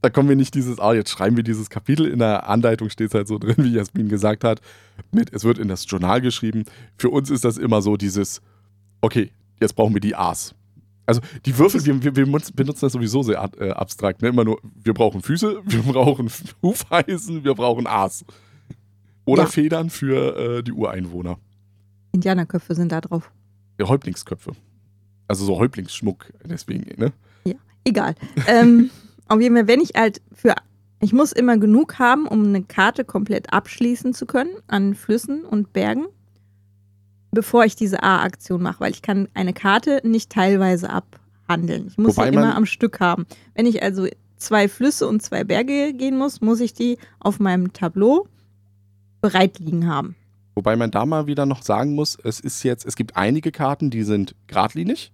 [0.00, 2.06] da kommen wir nicht dieses A, jetzt schreiben wir dieses Kapitel.
[2.06, 4.60] In der Anleitung steht es halt so drin, wie Jasmin gesagt hat,
[5.12, 6.64] mit es wird in das Journal geschrieben.
[6.96, 8.40] Für uns ist das immer so dieses,
[9.02, 10.54] okay, jetzt brauchen wir die A's.
[11.04, 14.22] Also die Würfel, wir, wir, wir benutzen das sowieso sehr äh, abstrakt.
[14.22, 14.28] Ne?
[14.28, 16.30] Immer nur, wir brauchen Füße, wir brauchen
[16.62, 18.24] Hufeisen, wir brauchen A's.
[19.24, 19.48] Oder Ja.
[19.48, 21.38] Federn für äh, die Ureinwohner.
[22.12, 23.30] Indianerköpfe sind da drauf.
[23.78, 24.52] Ja, Häuptlingsköpfe.
[25.28, 27.12] Also so Häuptlingsschmuck, deswegen, ne?
[27.84, 28.14] Egal.
[28.46, 28.90] ähm,
[29.28, 30.54] auf jeden Fall, wenn ich halt für.
[31.00, 35.72] Ich muss immer genug haben, um eine Karte komplett abschließen zu können an Flüssen und
[35.72, 36.06] Bergen,
[37.32, 41.88] bevor ich diese A-Aktion mache, weil ich kann eine Karte nicht teilweise abhandeln.
[41.88, 43.26] Ich muss Wobei sie immer am Stück haben.
[43.56, 44.06] Wenn ich also
[44.36, 48.28] zwei Flüsse und zwei Berge gehen muss, muss ich die auf meinem Tableau
[49.22, 50.16] bereit liegen haben.
[50.54, 53.88] Wobei man da mal wieder noch sagen muss, es ist jetzt, es gibt einige Karten,
[53.90, 55.12] die sind geradlinig.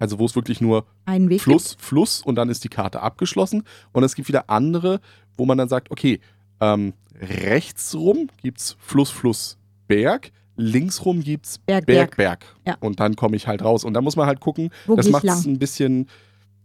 [0.00, 1.42] Also wo es wirklich nur Einen Weg.
[1.42, 3.64] Fluss, Fluss und dann ist die Karte abgeschlossen.
[3.92, 5.00] Und es gibt wieder andere,
[5.36, 6.20] wo man dann sagt, okay,
[6.58, 10.32] ähm, rechts rum gibt's Fluss, Fluss, Berg.
[10.56, 12.40] Links rum gibt's Berg, Berg, Berg.
[12.40, 12.56] Berg.
[12.66, 12.76] Ja.
[12.80, 13.84] Und dann komme ich halt raus.
[13.84, 16.08] Und da muss man halt gucken, Wo das macht es ein bisschen,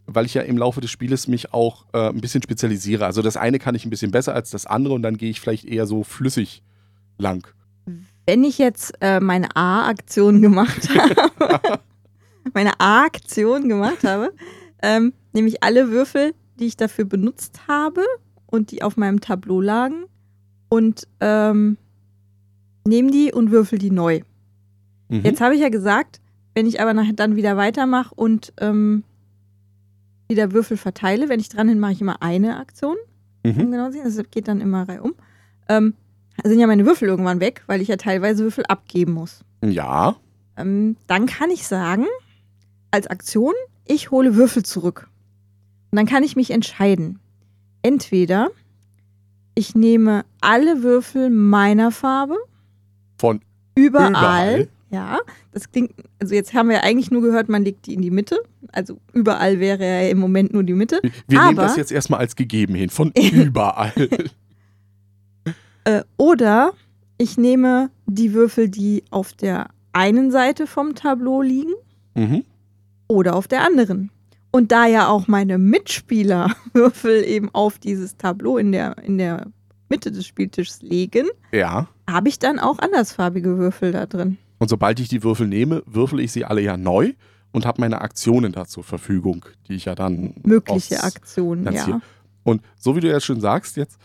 [0.05, 3.05] weil ich ja im Laufe des Spieles mich auch äh, ein bisschen spezialisiere.
[3.05, 5.41] Also das eine kann ich ein bisschen besser als das andere und dann gehe ich
[5.41, 6.63] vielleicht eher so flüssig
[7.17, 7.47] lang.
[8.27, 11.79] Wenn ich jetzt äh, meine A-Aktion gemacht habe,
[12.53, 14.33] meine A-Aktion gemacht habe,
[14.81, 18.03] ähm, nehme ich alle Würfel, die ich dafür benutzt habe
[18.47, 20.05] und die auf meinem Tableau lagen
[20.69, 21.77] und ähm,
[22.87, 24.21] nehme die und würfel die neu.
[25.09, 25.21] Mhm.
[25.21, 26.19] Jetzt habe ich ja gesagt,
[26.55, 29.03] wenn ich aber nachher dann wieder weitermache und ähm,
[30.27, 32.95] wieder Würfel verteile, wenn ich dran bin, mache ich immer eine Aktion
[33.45, 33.71] um Mhm.
[33.71, 34.03] genau sehen.
[34.03, 35.13] Das geht dann immer reihum.
[35.69, 35.93] Ähm,
[36.43, 39.39] sind ja meine Würfel irgendwann weg, weil ich ja teilweise Würfel abgeben muss.
[39.63, 40.15] Ja.
[40.57, 42.05] Ähm, dann kann ich sagen,
[42.91, 43.53] als Aktion,
[43.85, 45.07] ich hole Würfel zurück.
[45.91, 47.19] Und dann kann ich mich entscheiden.
[47.81, 48.49] Entweder
[49.53, 52.35] ich nehme alle Würfel meiner Farbe
[53.17, 53.41] Von
[53.75, 54.09] überall.
[54.09, 54.67] Überall?
[54.91, 55.19] Ja,
[55.51, 58.41] das klingt, also jetzt haben wir eigentlich nur gehört, man legt die in die Mitte.
[58.71, 60.99] Also überall wäre ja im Moment nur die Mitte.
[61.27, 62.89] Wir nehmen Aber- das jetzt erstmal als gegeben hin.
[62.89, 63.91] Von überall.
[65.85, 66.73] Äh, oder
[67.17, 71.73] ich nehme die Würfel, die auf der einen Seite vom Tableau liegen
[72.15, 72.43] mhm.
[73.07, 74.11] oder auf der anderen.
[74.51, 79.47] Und da ja auch meine Mitspieler Würfel eben auf dieses Tableau in der, in der
[79.89, 81.87] Mitte des Spieltischs legen, Ja.
[82.09, 84.37] habe ich dann auch andersfarbige Würfel da drin.
[84.57, 87.13] Und sobald ich die Würfel nehme, würfel ich sie alle ja neu
[87.51, 92.01] und habe meine Aktionen da zur Verfügung, die ich ja dann Mögliche Aktionen, ja.
[92.43, 93.97] Und so wie du ja schon sagst, jetzt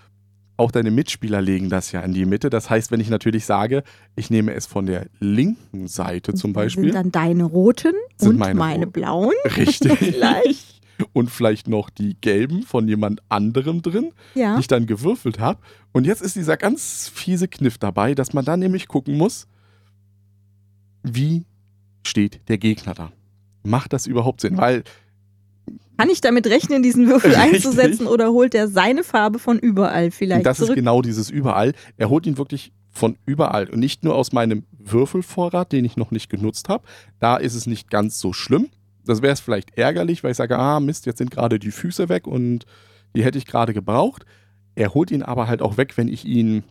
[0.60, 2.50] auch deine Mitspieler legen das ja in die Mitte.
[2.50, 3.82] Das heißt, wenn ich natürlich sage,
[4.14, 6.84] ich nehme es von der linken Seite zum Beispiel.
[6.92, 9.32] sind dann deine roten Sind und meine meine, blauen.
[9.56, 9.92] Richtig.
[9.98, 10.80] Vielleicht.
[11.14, 14.54] Und vielleicht noch die gelben von jemand anderem drin, Ja.
[14.56, 15.58] die ich dann gewürfelt habe.
[15.92, 19.46] Und jetzt ist dieser ganz fiese Kniff dabei, dass man dann nämlich gucken muss,
[21.02, 21.46] wie
[22.06, 23.12] steht der Gegner da?
[23.62, 24.58] Macht das überhaupt Sinn?
[24.58, 24.84] Weil
[26.00, 27.54] Kann ich damit rechnen, diesen Würfel Richtig.
[27.54, 30.76] einzusetzen oder holt er seine Farbe von überall vielleicht das ist zurück?
[30.76, 31.74] genau dieses überall.
[31.98, 36.10] Er holt ihn wirklich von überall und nicht nur aus meinem Würfelvorrat, den ich noch
[36.10, 36.84] nicht genutzt habe.
[37.18, 38.68] Da ist es nicht ganz so schlimm.
[39.04, 42.08] Das wäre es vielleicht ärgerlich, weil ich sage, ah Mist, jetzt sind gerade die Füße
[42.08, 42.64] weg und
[43.14, 44.24] die hätte ich gerade gebraucht.
[44.74, 46.64] Er holt ihn aber halt auch weg, wenn ich ihn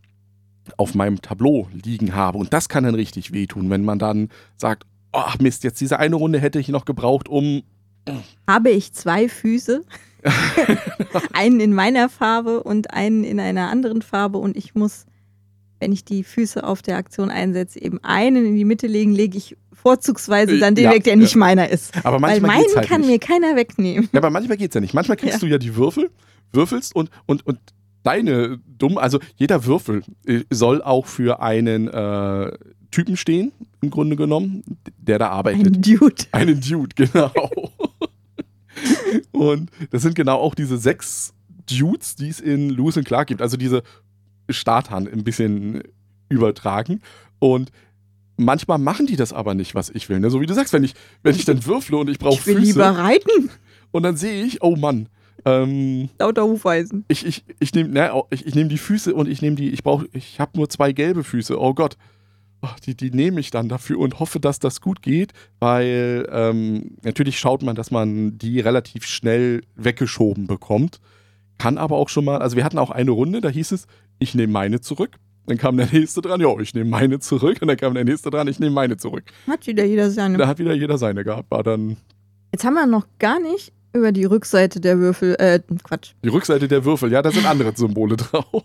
[0.77, 2.37] auf meinem Tableau liegen habe.
[2.37, 6.15] Und das kann dann richtig wehtun, wenn man dann sagt, ach Mist, jetzt diese eine
[6.15, 7.63] Runde hätte ich noch gebraucht, um
[8.47, 9.83] Habe ich zwei Füße?
[11.33, 15.05] einen in meiner Farbe und einen in einer anderen Farbe und ich muss,
[15.79, 19.37] wenn ich die Füße auf der Aktion einsetze, eben einen in die Mitte legen, lege
[19.37, 21.19] ich vorzugsweise dann den Ja, weg, der ja.
[21.19, 21.95] nicht meiner ist.
[22.03, 23.09] aber Weil manchmal meinen geht's halt kann nicht.
[23.09, 24.09] mir keiner wegnehmen.
[24.11, 24.93] Ja, aber manchmal geht's ja nicht.
[24.93, 25.39] Manchmal kriegst Ja.
[25.39, 26.09] du ja die Würfel,
[26.51, 27.59] würfelst und, und, und
[28.03, 32.51] deine dumm, also jeder Würfel äh, soll auch für einen äh,
[32.91, 34.63] Typen stehen, im Grunde genommen,
[34.97, 35.67] der da arbeitet.
[35.77, 36.15] Ein Dude.
[36.33, 37.31] Einen Dude, genau.
[39.31, 41.33] Und das sind genau auch diese sechs
[41.69, 43.41] Dudes, die es in Lewis und Clark gibt.
[43.41, 43.83] Also diese
[44.49, 45.83] Starthand ein bisschen
[46.29, 47.01] übertragen.
[47.39, 47.71] Und
[48.37, 50.19] manchmal machen die das aber nicht, was ich will.
[50.19, 50.29] Ne?
[50.29, 52.55] So wie du sagst, wenn ich, wenn ich dann würfle und ich brauche Ich will
[52.55, 53.49] Füße lieber reiten.
[53.91, 55.09] und dann sehe ich, oh Mann,
[55.45, 57.05] ähm, Lauter Hufeisen.
[57.07, 59.83] ich, ich, ich nehme ne, ich, ich nehm die Füße und ich nehme die, ich
[59.83, 61.97] brauche, ich habe nur zwei gelbe Füße, oh Gott.
[62.85, 67.39] Die, die nehme ich dann dafür und hoffe, dass das gut geht, weil ähm, natürlich
[67.39, 70.99] schaut man, dass man die relativ schnell weggeschoben bekommt.
[71.57, 73.87] Kann aber auch schon mal, also wir hatten auch eine Runde, da hieß es,
[74.19, 75.11] ich nehme meine zurück.
[75.45, 77.57] Dann kam der nächste dran, ja, ich nehme meine zurück.
[77.61, 79.23] Und dann kam der nächste dran, ich nehme meine zurück.
[79.47, 80.37] Hat wieder jeder seine.
[80.37, 81.49] Da hat wieder jeder seine gehabt.
[81.49, 81.97] War dann
[82.51, 86.11] Jetzt haben wir noch gar nicht über die Rückseite der Würfel, äh, Quatsch.
[86.23, 87.11] die Rückseite der Würfel.
[87.11, 88.63] Ja, da sind andere Symbole drauf.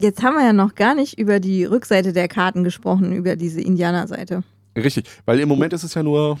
[0.00, 3.60] Jetzt haben wir ja noch gar nicht über die Rückseite der Karten gesprochen, über diese
[3.60, 4.42] Indianerseite.
[4.76, 6.38] Richtig, weil im Moment ist es ja nur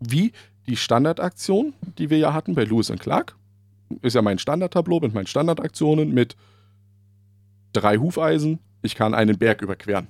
[0.00, 0.32] wie
[0.66, 3.36] die Standardaktion, die wir ja hatten bei Lewis und Clark.
[4.02, 6.36] Ist ja mein Standardtableau mit meinen Standardaktionen mit
[7.72, 8.58] drei Hufeisen.
[8.82, 10.08] Ich kann einen Berg überqueren.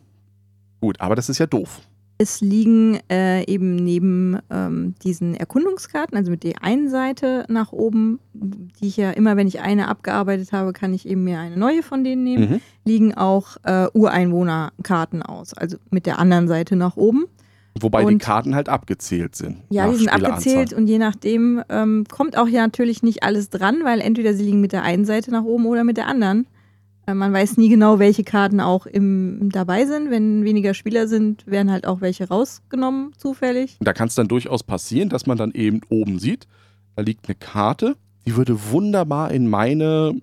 [0.81, 1.81] Gut, aber das ist ja doof.
[2.17, 8.21] Es liegen äh, eben neben ähm, diesen Erkundungskarten, also mit der einen Seite nach oben,
[8.33, 11.83] die ich ja immer, wenn ich eine abgearbeitet habe, kann ich eben mir eine neue
[11.83, 12.61] von denen nehmen, Mhm.
[12.85, 17.25] liegen auch äh, Ureinwohnerkarten aus, also mit der anderen Seite nach oben.
[17.81, 19.57] Wobei die Und- Karten halt abgezählt sind.
[19.71, 23.79] Ja, die sind abgezählt und je nachdem ähm, kommt auch ja natürlich nicht alles dran,
[23.83, 26.47] weil entweder sie liegen mit der einen Seite nach oben oder mit der anderen.
[27.07, 30.11] Man weiß nie genau, welche Karten auch im, dabei sind.
[30.11, 33.77] Wenn weniger Spieler sind, werden halt auch welche rausgenommen, zufällig.
[33.81, 36.47] Da kann es dann durchaus passieren, dass man dann eben oben sieht,
[36.97, 37.97] da liegt eine Karte,
[38.27, 40.15] die würde wunderbar in meine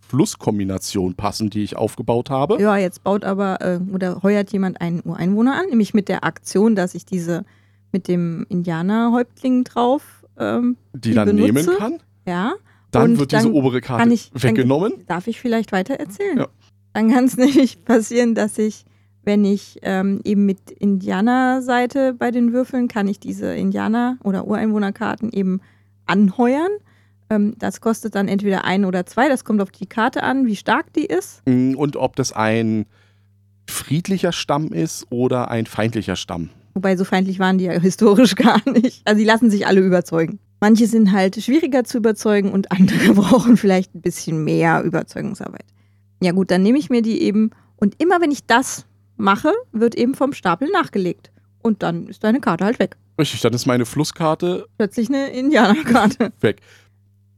[0.00, 2.60] Flusskombination passen, die ich aufgebaut habe.
[2.60, 6.74] Ja, jetzt baut aber äh, oder heuert jemand einen Ureinwohner an, nämlich mit der Aktion,
[6.74, 7.44] dass ich diese
[7.92, 11.52] mit dem Indianerhäuptling drauf, ähm, die die dann benutze.
[11.52, 11.98] nehmen kann.
[12.26, 12.54] ja,
[12.90, 14.92] Dann Und wird diese dann obere Karte ich- dann- weggenommen.
[15.06, 16.38] Darf ich vielleicht weiter erzählen?
[16.38, 16.48] Ja.
[16.92, 18.84] Dann kann es nämlich passieren, dass ich,
[19.22, 25.32] wenn ich ähm, eben mit Indianerseite bei den Würfeln, kann ich diese Indianer- oder Ureinwohnerkarten
[25.32, 25.60] eben
[26.06, 26.70] anheuern.
[27.28, 29.28] Ähm, das kostet dann entweder ein oder zwei.
[29.28, 31.42] Das kommt auf die Karte an, wie stark die ist.
[31.46, 32.86] Mm, Und ob das ein
[33.68, 36.50] friedlicher Stamm ist oder ein feindlicher Stamm.
[36.74, 39.02] Wobei so feindlich waren die ja historisch gar nicht.
[39.06, 40.40] Also die lassen sich alle überzeugen.
[40.60, 45.64] Manche sind halt schwieriger zu überzeugen und andere brauchen vielleicht ein bisschen mehr Überzeugungsarbeit.
[46.22, 48.84] Ja gut, dann nehme ich mir die eben und immer wenn ich das
[49.16, 51.30] mache, wird eben vom Stapel nachgelegt.
[51.62, 52.96] Und dann ist deine Karte halt weg.
[53.18, 56.32] Richtig, dann ist meine Flusskarte Plötzlich eine Indianerkarte.
[56.40, 56.60] weg.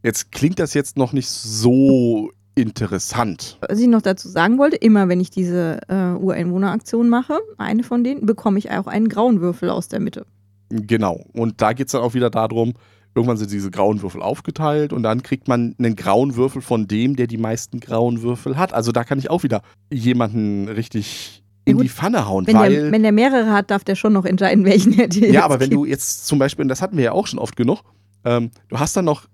[0.03, 3.59] Jetzt klingt das jetzt noch nicht so interessant.
[3.67, 8.05] Was ich noch dazu sagen wollte, immer wenn ich diese äh, Ureinwohneraktion mache, eine von
[8.05, 10.27] denen, bekomme ich auch einen grauen Würfel aus der Mitte.
[10.69, 11.25] Genau.
[11.33, 12.75] Und da geht es dann auch wieder darum,
[13.15, 17.17] irgendwann sind diese grauen Würfel aufgeteilt und dann kriegt man einen grauen Würfel von dem,
[17.17, 18.73] der die meisten grauen Würfel hat.
[18.73, 22.71] Also da kann ich auch wieder jemanden richtig in gut, die Pfanne hauen, Wenn weil.
[22.71, 25.61] der, wenn der mehrere hat, darf der schon noch entscheiden, welchen er dir ja, aber
[25.61, 25.81] wenn gibt.
[25.81, 27.83] du jetzt zum Beispiel, und das hatten wir ja auch schon oft genug,
[28.25, 29.27] ähm, du hast dann noch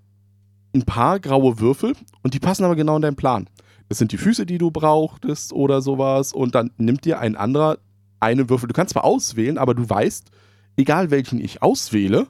[0.75, 3.47] ein paar graue Würfel und die passen aber genau in deinen Plan.
[3.87, 7.77] Das sind die Füße, die du brauchtest oder sowas und dann nimmt dir ein anderer
[8.19, 8.67] einen Würfel.
[8.67, 10.29] Du kannst zwar auswählen, aber du weißt,
[10.77, 12.27] egal welchen ich auswähle,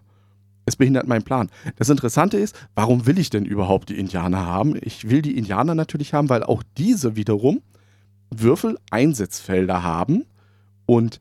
[0.66, 1.50] Es behindert meinen Plan.
[1.78, 4.76] Das Interessante ist, warum will ich denn überhaupt die Indianer haben?
[4.82, 7.62] Ich will die Indianer natürlich haben, weil auch diese wiederum
[8.32, 10.26] Würfel-Einsatzfelder haben
[10.86, 11.20] und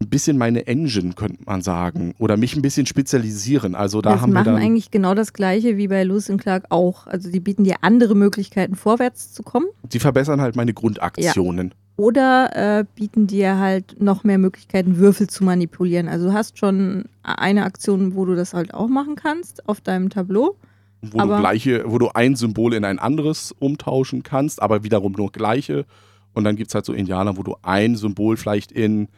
[0.00, 2.14] ein bisschen meine Engine, könnte man sagen.
[2.18, 3.74] Oder mich ein bisschen spezialisieren.
[3.74, 4.62] Also da das haben wir machen dann.
[4.62, 7.06] eigentlich genau das gleiche wie bei Lewis und Clark auch.
[7.06, 9.66] Also die bieten dir andere Möglichkeiten, vorwärts zu kommen.
[9.90, 11.72] Sie verbessern halt meine Grundaktionen.
[11.96, 16.08] Oder äh, bieten dir halt noch mehr Möglichkeiten, Würfel zu manipulieren.
[16.08, 20.10] Also du hast schon eine Aktion, wo du das halt auch machen kannst auf deinem
[20.10, 20.56] Tableau.
[21.00, 25.12] Wo du Aber- gleiche, wo du ein Symbol in ein anderes umtauschen kannst, aber wiederum
[25.12, 25.86] nur gleiche.
[26.34, 29.08] Und dann gibt es halt so Indianer, wo du ein Symbol vielleicht in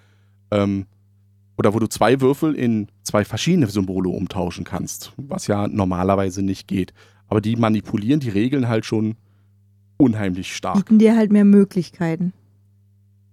[0.53, 0.87] ähm,
[1.57, 6.68] oder wo du zwei Würfel in zwei verschiedene Symbole umtauschen kannst, was ja normalerweise nicht
[6.68, 6.95] geht.
[7.26, 9.16] Aber die manipulieren die Regeln halt schon
[9.97, 10.76] unheimlich stark.
[10.76, 12.33] Bieten dir halt mehr Möglichkeiten.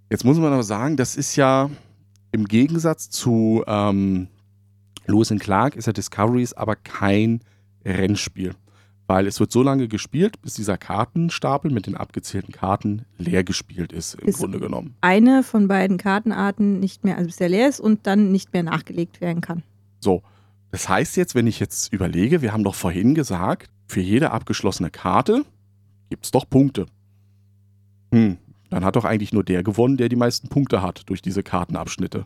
[0.09, 1.69] Jetzt muss man aber sagen, das ist ja
[2.31, 4.27] im Gegensatz zu ähm,
[5.07, 7.41] Lewis and Clark ist ja Discoveries aber kein
[7.85, 8.53] Rennspiel.
[9.07, 13.93] Weil es wird so lange gespielt, bis dieser Kartenstapel mit den abgezählten Karten leer gespielt
[13.93, 14.95] ist, im Ist- Grunde genommen.
[15.01, 18.63] Eine von beiden Kartenarten nicht mehr, also bis der leer ist und dann nicht mehr
[18.63, 19.61] nachgelegt werden kann.
[19.99, 20.23] So,
[20.71, 24.89] das heißt jetzt, wenn ich jetzt überlege, wir haben doch vorhin gesagt, für jede abgeschlossene
[24.89, 25.45] Karte
[26.09, 26.87] gibt es doch Punkte.
[28.11, 28.37] Hm,
[28.75, 32.25] dann hat doch eigentlich nur der gewonnen, der die meisten Punkte hat durch diese Kartenabschnitte.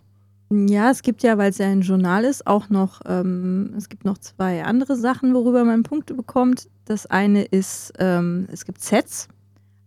[0.49, 4.03] Ja, es gibt ja, weil es ja ein Journal ist, auch noch, ähm, es gibt
[4.03, 6.67] noch zwei andere Sachen, worüber man Punkte bekommt.
[6.85, 9.27] Das eine ist, ähm, es gibt Sets,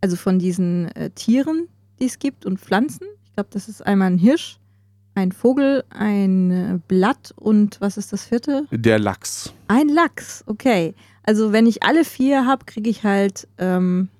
[0.01, 1.67] also von diesen äh, Tieren,
[1.99, 3.09] die es gibt und Pflanzen.
[3.25, 4.61] Ich glaube, das ist einmal ein Hirsch,
[5.17, 8.69] ein Vogel, ein äh, Blatt und was ist das vierte?
[8.71, 9.53] Der Lachs.
[9.67, 10.95] Ein Lachs, okay.
[11.25, 14.11] Also wenn ich alle vier habe, kriege ich halt ähm,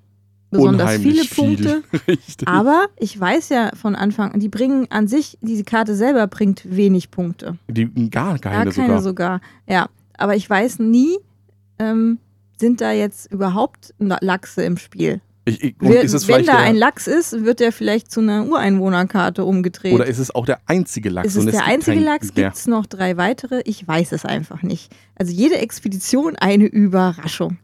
[0.53, 1.83] besonders viele Punkte.
[2.05, 2.17] Viel.
[2.45, 6.63] Aber ich weiß ja von Anfang an, die bringen an sich, diese Karte selber bringt
[6.65, 7.57] wenig Punkte.
[7.67, 9.01] Die, gar keine, Gar keine sogar.
[9.01, 9.41] sogar.
[9.67, 11.17] Ja, aber ich weiß nie,
[11.79, 12.19] ähm,
[12.57, 15.21] sind da jetzt überhaupt Lachse im Spiel.
[15.45, 19.93] Ich, ich, es Wenn da ein Lachs ist, wird der vielleicht zu einer Ureinwohnerkarte umgedreht.
[19.93, 21.27] oder ist es auch der einzige Lachs?
[21.27, 22.33] ist es und der einzige kein Lachs?
[22.33, 23.61] Gibt es noch drei weitere?
[23.65, 24.89] Ich weiß es einfach nicht.
[25.15, 27.57] Also jede Expedition eine Überraschung.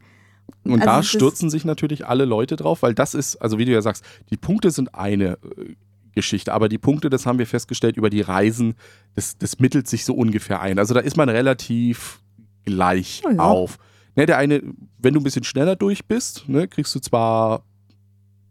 [0.64, 3.72] Und Also da stürzen sich natürlich alle Leute drauf, weil das ist, also wie du
[3.72, 5.74] ja sagst, die Punkte sind eine äh,
[6.14, 8.74] Geschichte, aber die Punkte, das haben wir festgestellt über die Reisen,
[9.14, 10.78] das, das mittelt sich so ungefähr ein.
[10.78, 12.20] Also da ist man relativ
[12.64, 13.38] gleich Oh ja.
[13.38, 13.78] auf.
[14.16, 14.60] Ne, der eine,
[14.98, 17.64] wenn du ein bisschen schneller durch bist, ne, kriegst du zwar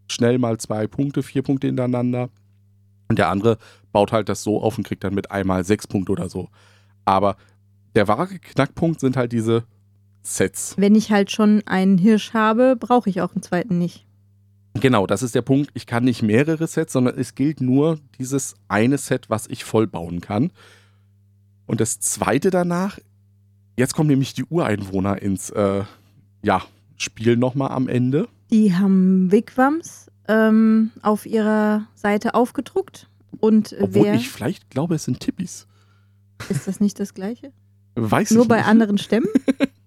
[0.10, 2.30] schnell mal zwei Punkte, vier Punkte hintereinander.
[3.10, 3.58] Und der andere
[3.92, 6.50] baut halt das so auf und kriegt dann mit einmal sechs Punkte oder so.
[7.06, 7.36] Aber
[7.96, 9.64] der wahre Knackpunkt sind halt diese
[10.36, 10.76] Sets.
[10.78, 14.06] Wenn ich halt schon einen Hirsch habe, brauche ich auch einen zweiten nicht.
[14.76, 15.72] Genau, das ist der Punkt.
[15.74, 19.88] Ich kann nicht mehrere Sets, sondern es gilt nur dieses eine Set, was ich voll
[19.88, 20.52] bauen kann.
[21.66, 23.00] Und das zweite danach,
[23.78, 25.84] jetzt kommen nämlich die Ureinwohner ins äh,
[26.44, 26.64] ja,
[26.98, 28.28] Spiel nochmal am Ende.
[28.52, 33.08] Die haben Wigwams ähm, auf ihrer Seite aufgedruckt.
[33.40, 35.68] Und Obwohl wer ich vielleicht glaube, es sind Tippis.
[36.50, 37.52] ist das nicht das gleiche?
[37.96, 38.68] Weiß Nur ich bei nicht.
[38.68, 39.30] anderen Stämmen?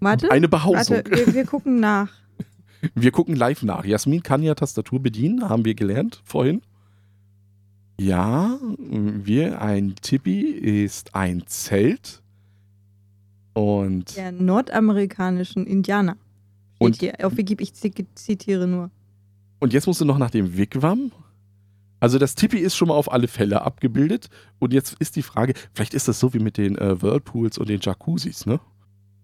[0.00, 0.96] Warte, Eine Behausung.
[0.96, 2.08] warte wir, wir gucken nach.
[2.94, 3.84] Wir gucken live nach.
[3.86, 6.60] Jasmin kann ja Tastatur bedienen, haben wir gelernt vorhin.
[7.98, 12.22] Ja, wir, ein Tippi ist ein Zelt.
[13.54, 16.16] Und Der nordamerikanischen Indianer.
[16.78, 18.90] Und- hier auf Wikipedia, ich zi- zitiere nur.
[19.60, 21.10] Und jetzt musst du noch nach dem Wigwam.
[22.00, 24.28] Also das Tippi ist schon mal auf alle Fälle abgebildet.
[24.58, 27.68] Und jetzt ist die Frage, vielleicht ist das so wie mit den äh, Whirlpools und
[27.70, 28.60] den Jacuzzis, ne?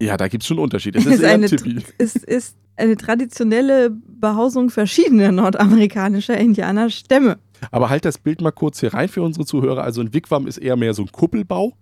[0.00, 0.98] Ja, da gibt es schon Unterschiede.
[0.98, 1.82] Es ist, Ist eher ein eine Tippi.
[1.98, 7.38] Es ist eine traditionelle Behausung verschiedener nordamerikanischer Indianerstämme.
[7.70, 9.82] Aber halt das Bild mal kurz hier rein für unsere Zuhörer.
[9.82, 11.74] Also ein Wigwam ist eher mehr so ein Kuppelbau,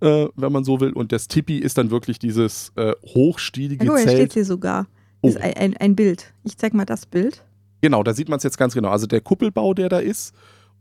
[0.00, 0.92] äh, wenn man so will.
[0.92, 4.32] Und das Tippi ist dann wirklich dieses äh, hochstielige Ja, guck hier steht Zelt.
[4.34, 4.86] hier sogar.
[5.22, 5.28] Oh.
[5.28, 6.34] Ist ein, ein, ein Bild.
[6.44, 7.42] Ich zeig mal das Bild.
[7.80, 8.90] Genau, da sieht man es jetzt ganz genau.
[8.90, 10.34] Also der Kuppelbau, der da ist.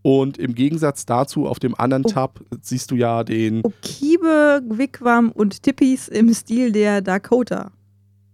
[0.03, 2.09] Und im Gegensatz dazu auf dem anderen Oh.
[2.09, 7.71] Tab siehst du ja den, Okibe, Wigwam und Tippis im Stil der Dakota.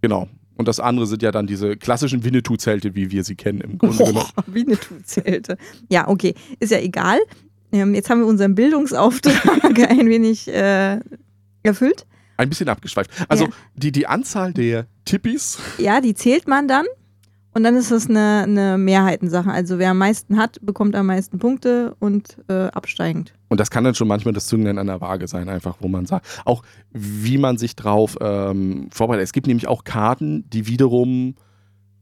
[0.01, 0.27] genau.
[0.55, 3.97] Und das andere sind ja dann diese klassischen Winnetou-Zelte, wie wir sie kennen im Grunde
[3.97, 4.13] genommen.
[4.35, 5.57] Boah, wie eine Zelte.
[5.89, 6.35] Ja, okay.
[6.59, 7.17] Ist ja egal.
[7.71, 10.99] Ähm, jetzt haben wir unseren Bildungsauftrag ein wenig äh,
[11.63, 12.05] erfüllt.
[12.37, 13.09] Ein bisschen abgeschweift.
[13.29, 13.51] Also Ja.
[13.73, 16.85] die, die Anzahl der Tippis, Ja, die zählt man dann.
[17.53, 19.51] Und dann ist das eine, eine Mehrheitensache.
[19.51, 23.33] Also wer am meisten hat, bekommt am meisten Punkte und äh, absteigend.
[23.49, 26.05] und das kann dann schon manchmal das Zünglein an der Waage sein, einfach, wo man
[26.05, 29.25] sagt, auch wie man sich drauf ähm, vorbereitet.
[29.25, 31.35] Es gibt nämlich auch Karten, die wiederum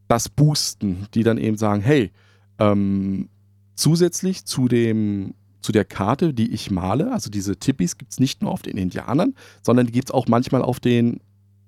[0.07, 2.11] das boosten, die dann eben sagen, hey,
[2.59, 3.29] ähm,
[3.75, 7.11] zusätzlich zu dem zu der Karte, die ich male.
[7.11, 10.27] Also diese Tippis gibt es nicht nur auf den Indianern, sondern die gibt es auch
[10.27, 11.19] manchmal auf den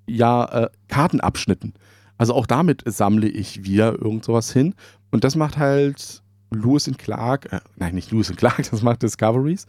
[0.07, 1.73] ja, äh, Kartenabschnitten.
[2.17, 4.75] Also auch damit sammle ich wieder irgend sowas hin.
[5.11, 9.01] Und das macht halt Lewis und Clark, äh, nein, nicht Lewis und Clark, das macht
[9.03, 9.65] Discoveries,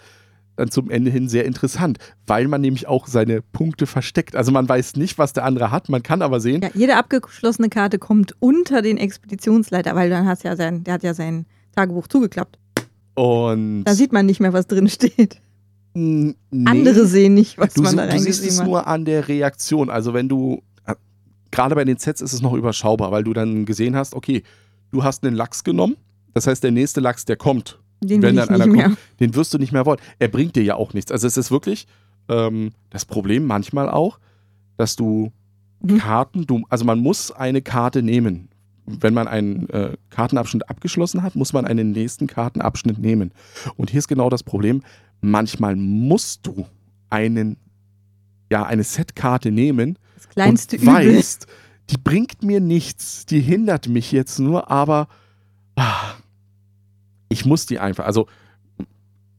[0.56, 4.36] dann zum Ende hin sehr interessant, weil man nämlich auch seine Punkte versteckt.
[4.36, 6.62] Also man weiß nicht, was der andere hat, man kann aber sehen.
[6.62, 11.02] Ja, jede abgeschlossene Karte kommt unter den Expeditionsleiter, weil dann hat ja sein, der hat
[11.02, 12.58] ja sein Tagebuch zugeklappt.
[13.14, 15.40] Und Da sieht man nicht mehr, was drin steht.
[15.96, 16.34] Nee,
[16.64, 18.66] Andere sehen nicht, was du, man da du siehst es reingeschrieben hat.
[18.66, 19.90] nur an der Reaktion.
[19.90, 20.62] Also wenn du,
[21.54, 24.42] gerade bei den Sets ist es noch überschaubar, weil du dann gesehen hast, okay,
[24.90, 25.96] du hast einen Lachs genommen,
[26.32, 28.84] das heißt, der nächste Lachs, der kommt, Den wenn dann einer mehr.
[28.84, 30.00] kommt, den wirst du nicht mehr wollen.
[30.18, 31.10] Er bringt dir ja auch nichts.
[31.12, 31.86] Also es ist wirklich
[32.28, 34.18] ähm, das Problem manchmal auch,
[34.76, 35.32] dass du
[35.84, 35.98] Mhm.
[35.98, 38.48] Karten, du, also man muss eine Karte nehmen.
[38.86, 43.32] Wenn man einen äh, Kartenabschnitt abgeschlossen hat, muss man einen nächsten Kartenabschnitt nehmen.
[43.76, 44.82] Und hier ist genau das Problem.
[45.20, 46.66] Manchmal musst du
[47.10, 47.56] einen,
[48.50, 50.94] ja, eine Setkarte nehmen, Das kleinste und Übel.
[50.94, 51.46] weißt,
[51.90, 55.08] die bringt mir nichts, die hindert mich jetzt nur, aber
[55.76, 56.14] ah,
[57.28, 58.26] ich muss die einfach, also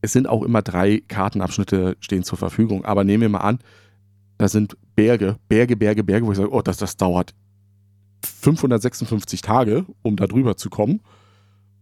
[0.01, 3.59] es sind auch immer drei Kartenabschnitte stehen zur Verfügung, aber nehmen wir mal an,
[4.37, 7.33] da sind Berge, Berge, Berge, Berge, wo ich sage, oh, das, das dauert
[8.23, 11.01] 556 Tage, um da drüber zu kommen.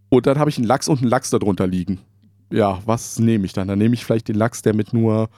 [0.10, 2.00] Und dann habe ich einen Lachs und einen Lachs darunter liegen.
[2.52, 3.68] Ja, was nehme ich dann?
[3.68, 5.30] Dann nehme ich vielleicht den Lachs, der mit nur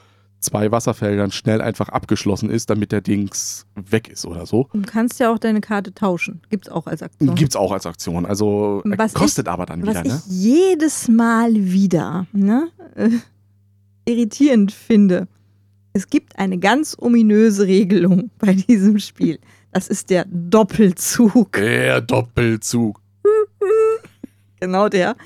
[0.46, 4.70] zwei Wasserfeldern schnell einfach abgeschlossen ist, damit der Dings weg ist oder so.
[4.74, 6.42] Du kannst ja auch deine Karte tauschen.
[6.50, 7.36] Gibt's auch als Aktion.
[7.36, 8.26] Gibt's auch als Aktion.
[8.26, 10.22] Also Was kostet aber dann Was wieder, ne?
[10.28, 13.10] ich jedes Mal wieder ne, äh,
[14.06, 15.28] irritierend finde.
[15.94, 19.40] Es gibt eine ganz ominöse Regelung bei diesem Spiel.
[19.72, 21.54] Das ist der Doppelzug.
[21.54, 23.02] Der Doppelzug.
[24.62, 25.18] Genau der.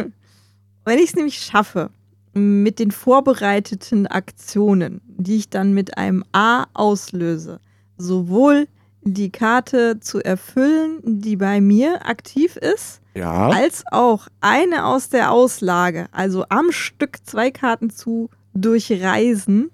[0.84, 1.90] Wenn ich es nämlich schaffe,
[2.36, 7.60] mit den vorbereiteten Aktionen, die ich dann mit einem A auslöse,
[7.96, 8.68] sowohl
[9.02, 13.48] die Karte zu erfüllen, die bei mir aktiv ist, Ja.
[13.48, 19.70] als auch eine aus der Auslage, also am Stück zwei Karten zu durchreisen,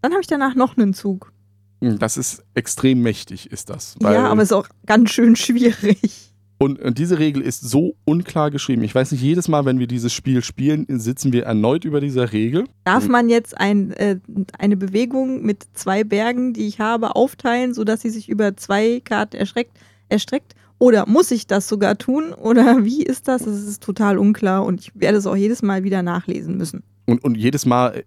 [0.00, 1.32] dann habe ich danach noch einen Zug.
[1.80, 3.96] Das ist extrem mächtig, ist das.
[4.00, 6.31] ja, aber ist auch ganz schön schwierig.
[6.62, 8.84] Und diese Regel ist so unklar geschrieben.
[8.84, 12.32] Ich weiß nicht, jedes Mal, wenn wir dieses Spiel spielen, sitzen wir erneut über dieser
[12.32, 12.66] Regel.
[12.84, 14.20] Darf man jetzt ein, äh,
[14.60, 19.34] eine Bewegung mit zwei Bergen, die ich habe, aufteilen, sodass sie sich über zwei Karten
[19.34, 19.76] erschreckt,
[20.08, 20.54] erstreckt?
[20.78, 22.32] Oder muss ich das sogar tun?
[22.32, 23.42] Oder wie ist das?
[23.42, 26.84] Das ist total unklar und ich werde es auch jedes Mal wieder nachlesen müssen.
[27.06, 28.04] Und, und jedes Mal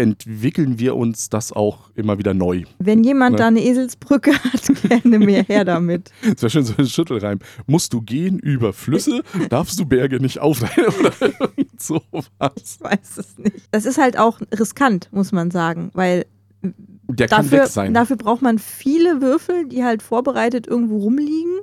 [0.00, 2.64] entwickeln wir uns das auch immer wieder neu.
[2.78, 3.38] Wenn jemand Ne?
[3.38, 6.10] da eine Eselsbrücke hat, gerne mehr her damit.
[6.22, 7.38] Das wäre schon so ein Schüttelreim.
[7.66, 11.12] Musst du gehen über Flüsse, darfst du Berge nicht aufteilen oder
[11.78, 12.52] sowas.
[12.56, 13.56] Ich weiß es nicht.
[13.70, 16.26] Das ist halt auch riskant, muss man sagen, weil
[17.08, 17.94] Der kann dafür, weg sein.
[17.94, 21.60] dafür braucht man viele Würfel, die halt vorbereitet irgendwo rumliegen.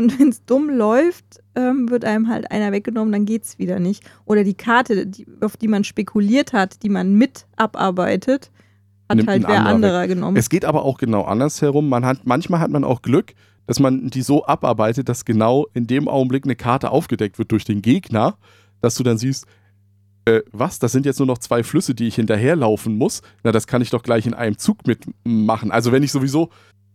[0.00, 4.02] Und wenn es dumm läuft, ähm, wird einem halt einer weggenommen, dann geht's wieder nicht.
[4.24, 8.50] Oder die Karte, die, auf die man spekuliert hat, die man mit abarbeitet,
[9.10, 10.38] hat Nimmt halt wer anderer anderer genommen.
[10.38, 11.90] Es geht aber auch genau andersherum.
[11.90, 13.34] Man hat, manchmal hat man auch Glück,
[13.66, 17.64] dass man die so abarbeitet, dass genau in dem Augenblick eine Karte aufgedeckt wird durch
[17.64, 18.38] den Gegner,
[18.80, 19.46] dass du dann siehst,
[20.24, 23.20] äh, was, das sind jetzt nur noch zwei Flüsse, die ich hinterherlaufen muss.
[23.42, 25.70] Na, das kann ich doch gleich in einem Zug mitmachen.
[25.70, 26.48] Also wenn ich sowieso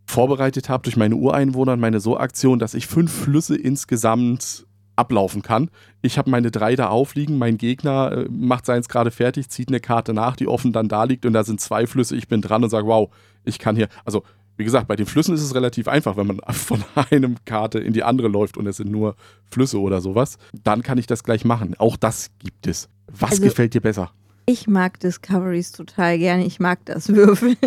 [0.06, 5.70] vorbereitet habe durch meine Ureinwohner und meine So-Aktion, dass ich fünf Flüsse insgesamt ablaufen kann.
[6.02, 9.82] Ich habe meine drei da aufliegen, mein Gegner äh, macht seins gerade fertig, zieht eine
[9.82, 12.64] Karte nach, die offen dann da liegt und da sind zwei Flüsse, ich bin dran
[12.64, 13.10] und sage, wow,
[13.44, 14.24] ich kann hier, also
[14.58, 16.82] wie gesagt, bei den Flüssen ist es relativ einfach, wenn man von
[17.12, 19.16] einem Karte in die andere läuft und es sind nur
[19.52, 21.76] Flüsse oder sowas, dann kann ich das gleich machen.
[21.78, 22.88] Auch das gibt es.
[23.08, 24.12] Was Also- gefällt dir besser?
[24.48, 26.46] ich mag Discoveries total gerne.
[26.46, 27.58] Ich mag das Würfeln.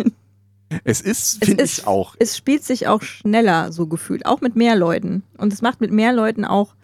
[0.83, 2.15] Es ist, finde ich auch.
[2.19, 4.25] Es spielt sich auch schneller, so gefühlt.
[4.25, 5.23] Auch mit mehr Leuten.
[5.37, 6.75] Und es macht mit mehr Leuten auch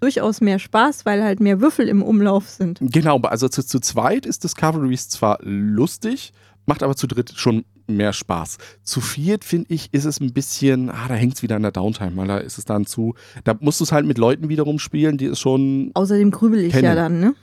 [0.00, 2.78] durchaus mehr Spaß, weil halt mehr Würfel im Umlauf sind.
[2.80, 6.32] Genau, also zu, zu zweit ist Discoveries zwar lustig,
[6.66, 8.58] macht aber zu dritt schon mehr Spaß.
[8.82, 11.72] Zu viert, finde ich, ist es ein bisschen, ah, da hängt es wieder an der
[11.72, 13.14] Downtime, weil da ist es dann zu,
[13.44, 16.72] da musst du es halt mit Leuten wiederum spielen, die es schon Außerdem grübel ich
[16.72, 16.84] Kennen.
[16.84, 17.34] ja dann, ne?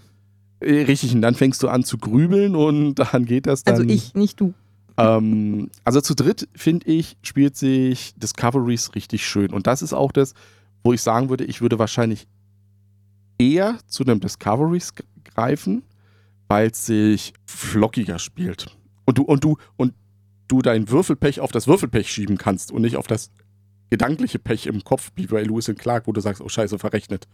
[0.61, 3.75] äh, richtig, und dann fängst du an zu grübeln und dann geht das dann.
[3.75, 4.53] Also ich, nicht du.
[5.01, 9.51] Ähm, also zu dritt, finde ich, spielt sich Discoveries richtig schön.
[9.51, 10.33] Und das ist auch das,
[10.83, 12.27] wo ich sagen würde, ich würde wahrscheinlich
[13.37, 14.93] eher zu einem Discoveries
[15.23, 15.83] greifen,
[16.47, 18.77] weil es sich flockiger spielt.
[19.05, 19.93] Und du, und du, und
[20.47, 23.31] du dein Würfelpech auf das Würfelpech schieben kannst und nicht auf das
[23.89, 27.27] gedankliche Pech im Kopf, wie bei Lewis und Clark, wo du sagst, oh scheiße, verrechnet.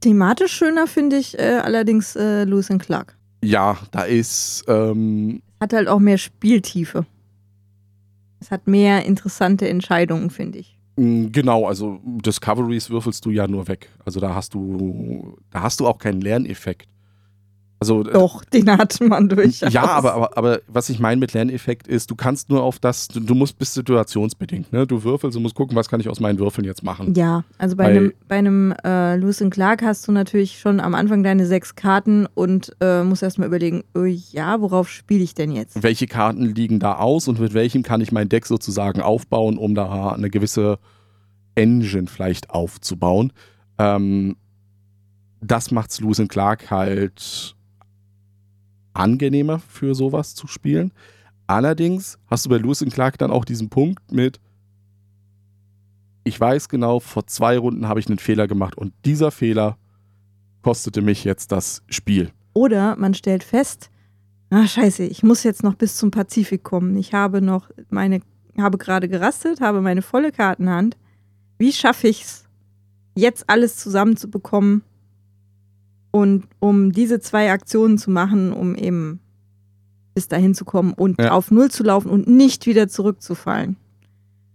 [0.00, 3.16] Thematisch schöner finde ich äh, allerdings äh, Lewis and Clark.
[3.44, 7.06] Ja, da ist, ähm, Hat halt auch mehr Spieltiefe.
[8.40, 10.76] Es hat mehr interessante Entscheidungen, finde ich.
[10.96, 13.88] mh, genau, also Discoveries würfelst du ja nur weg.
[14.04, 16.88] Also da hast du, da hast du auch keinen Lerneffekt.
[17.82, 19.72] Also äh, Doch, den hat man durchaus.
[19.72, 23.08] Ja, aber, aber, aber was ich meine mit Lerneffekt ist, du kannst nur auf das,
[23.08, 24.86] du, du musst bis situationsbedingt, ne?
[24.86, 27.14] Du würfelst und musst gucken, was kann ich aus meinen Würfeln jetzt machen.
[27.14, 30.78] Ja, also bei Weil- einem, bei einem äh, Lewis and Clark hast du natürlich schon
[30.78, 35.34] am Anfang deine sechs Karten und äh, musst erstmal überlegen, oh ja, worauf spiele ich
[35.34, 35.82] denn jetzt?
[35.82, 39.74] Welche Karten liegen da aus und mit welchem kann ich mein Deck sozusagen aufbauen, um
[39.74, 40.78] da eine gewisse
[41.56, 43.32] Engine vielleicht aufzubauen.
[43.78, 44.36] Ähm,
[45.40, 47.56] das macht's Lewis and Clark halt
[48.94, 50.92] angenehmer für sowas zu spielen.
[51.46, 54.40] Allerdings hast du bei Lewis and Clark dann auch diesen Punkt mit,
[56.24, 59.76] ich weiß genau, vor zwei Runden habe ich einen Fehler gemacht und dieser Fehler
[60.62, 62.30] kostete mich jetzt das Spiel.
[62.54, 63.90] Oder man stellt fest,
[64.50, 66.96] ah scheiße, ich muss jetzt noch bis zum Pazifik kommen.
[66.96, 68.20] Ich habe noch meine,
[68.56, 70.96] habe gerade gerastet, habe meine volle Kartenhand.
[71.58, 72.44] Wie schaffe ich es,
[73.14, 74.84] jetzt alles zusammenzubekommen
[76.12, 79.18] und um diese zwei Aktionen zu machen, um eben
[80.14, 81.32] bis dahin zu kommen und Ja.
[81.32, 83.76] auf Null zu laufen und nicht wieder zurückzufallen.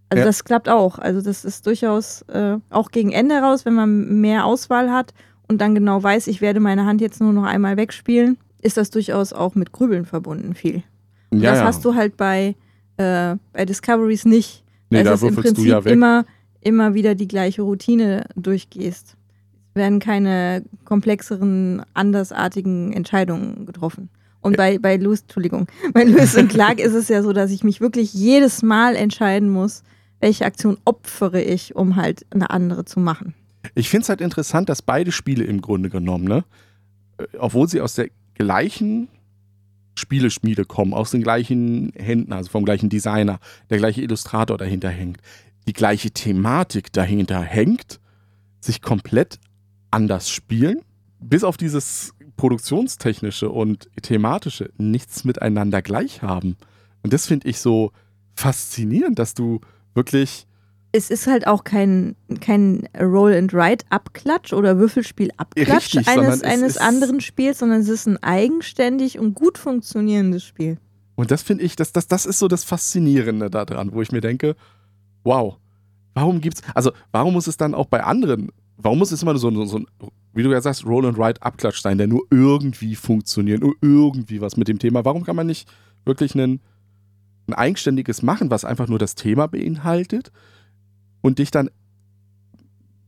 [0.09, 0.25] Also Ja.
[0.25, 0.99] das klappt auch.
[0.99, 5.13] Also das ist durchaus äh, auch gegen Ende raus, wenn man mehr Auswahl hat
[5.49, 8.89] und dann genau weiß, ich werde meine Hand jetzt nur noch einmal wegspielen, ist das
[8.91, 10.83] durchaus auch mit Grübeln verbunden viel.
[11.31, 12.55] Und Ja, das hast du halt bei,
[12.97, 14.63] äh, bei Discoveries nicht.
[14.89, 16.23] Nee, weil da es im Prinzip immer,
[16.61, 19.16] immer wieder die gleiche Routine durchgehst.
[19.77, 24.09] Werden keine komplexeren, andersartigen Entscheidungen getroffen.
[24.41, 27.63] Und bei, bei Lewis, Entschuldigung, bei Lewis und Clark ist es ja so, dass ich
[27.63, 29.83] mich wirklich jedes Mal entscheiden muss,
[30.19, 33.33] welche Aktion opfere ich, um halt eine andere zu machen.
[33.75, 36.43] Ich finde es halt interessant, dass beide Spiele im Grunde genommen, ne,
[37.17, 39.09] äh, obwohl sie aus der gleichen
[39.95, 45.19] Spieleschmiede kommen, aus den gleichen Händen, also vom gleichen Designer, der gleiche Illustrator dahinter hängt,
[45.67, 47.99] die gleiche Thematik dahinter hängt,
[48.59, 49.39] sich komplett
[49.91, 50.81] anders spielen,
[51.19, 56.55] bis auf dieses produktionstechnische und thematische nichts miteinander gleich haben.
[57.03, 57.91] Und das finde ich so
[58.35, 59.59] faszinierend, dass du
[59.95, 60.45] wirklich
[60.91, 67.59] Es ist halt auch kein, kein Roll-and-Ride-Abklatsch oder Würfelspiel-Abklatsch Richtig, eines, es eines anderen Spiels,
[67.59, 70.77] sondern es ist ein eigenständig und gut funktionierendes Spiel.
[71.15, 74.21] Und das finde ich, das, das, das ist so das Faszinierende daran, wo ich mir
[74.21, 74.55] denke,
[75.23, 75.57] wow,
[76.13, 79.49] warum gibt's, also warum muss es dann auch bei anderen, warum muss es immer so,
[79.49, 79.87] ein- so ein,
[80.33, 84.41] wie du ja sagst, Roll and Ride Abklatsch sein, der nur irgendwie funktioniert, nur irgendwie
[84.41, 85.67] was mit dem Thema, warum kann man nicht
[86.05, 86.61] wirklich einen,
[87.47, 90.31] ein eigenständiges machen, was einfach nur das Thema beinhaltet
[91.21, 91.69] und dich dann,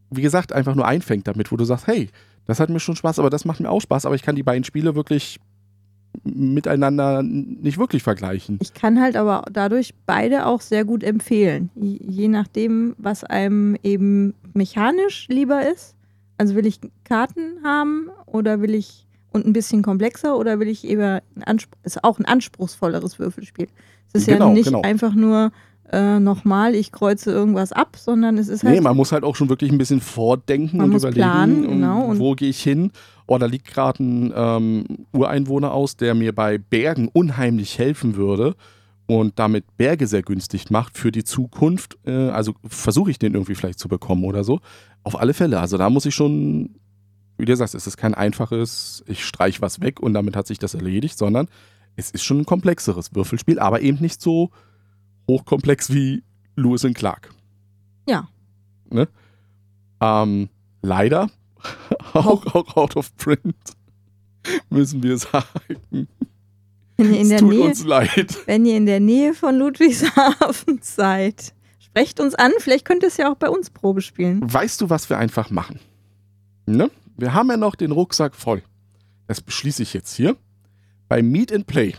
[0.09, 2.09] wie gesagt, einfach nur einfängt damit, wo du sagst, hey,
[2.45, 4.43] das hat mir schon Spaß, aber das macht mir auch Spaß, aber ich kann die
[4.43, 5.39] beiden Spiele wirklich
[6.23, 8.57] miteinander nicht wirklich vergleichen.
[8.61, 11.69] Ich kann halt aber dadurch beide auch sehr gut empfehlen.
[11.75, 15.95] Je nachdem, was einem eben mechanisch lieber ist.
[16.37, 20.87] Also will ich Karten haben oder will ich und ein bisschen komplexer oder will ich
[20.89, 23.67] eher ein ist auch ein anspruchsvolleres Würfelspiel.
[24.13, 24.81] Es ist ja Genau, nicht genau.
[24.81, 25.51] einfach nur
[25.91, 29.35] äh, nochmal, ich kreuze irgendwas ab, sondern es ist halt Nee, man muss halt auch
[29.35, 32.91] schon wirklich ein bisschen vordenken und überlegen, planen, genau, und- wo gehe ich hin.
[33.31, 38.55] Oh, da liegt gerade ein ähm, Ureinwohner aus, der mir bei Bergen unheimlich helfen würde
[39.05, 41.99] und damit Berge sehr günstig macht für die Zukunft.
[42.05, 44.61] Äh, also versuche ich den irgendwie vielleicht zu bekommen oder so.
[45.03, 45.59] Auf alle Fälle.
[45.59, 46.75] Also da muss ich schon,
[47.37, 50.57] wie du sagst, es ist kein einfaches, ich streich was weg und damit hat sich
[50.57, 51.49] das erledigt, sondern
[51.95, 54.49] es ist schon ein komplexeres Würfelspiel, aber eben nicht so
[55.27, 56.23] hochkomplex wie
[56.55, 57.29] Lewis und Clark.
[58.07, 58.27] Ja.
[58.89, 59.07] Ne?
[60.01, 60.49] Ähm,
[60.81, 61.29] leider
[62.13, 63.55] auch, auch out of print,
[64.69, 66.07] müssen wir sagen.
[66.97, 68.37] wenn ihr in es der tut Nähe, uns leid.
[68.45, 73.17] wenn ihr in der Nähe von Ludwigshafen seid, sprecht uns an, vielleicht könnt ihr es
[73.17, 74.41] ja auch bei uns Probe spielen.
[74.41, 75.79] Weißt du, was wir einfach machen?
[76.65, 76.89] Ne?
[77.17, 78.63] Wir haben ja noch den Rucksack voll.
[79.27, 80.37] Das beschließe ich jetzt hier.
[81.07, 81.95] Bei Meet and Play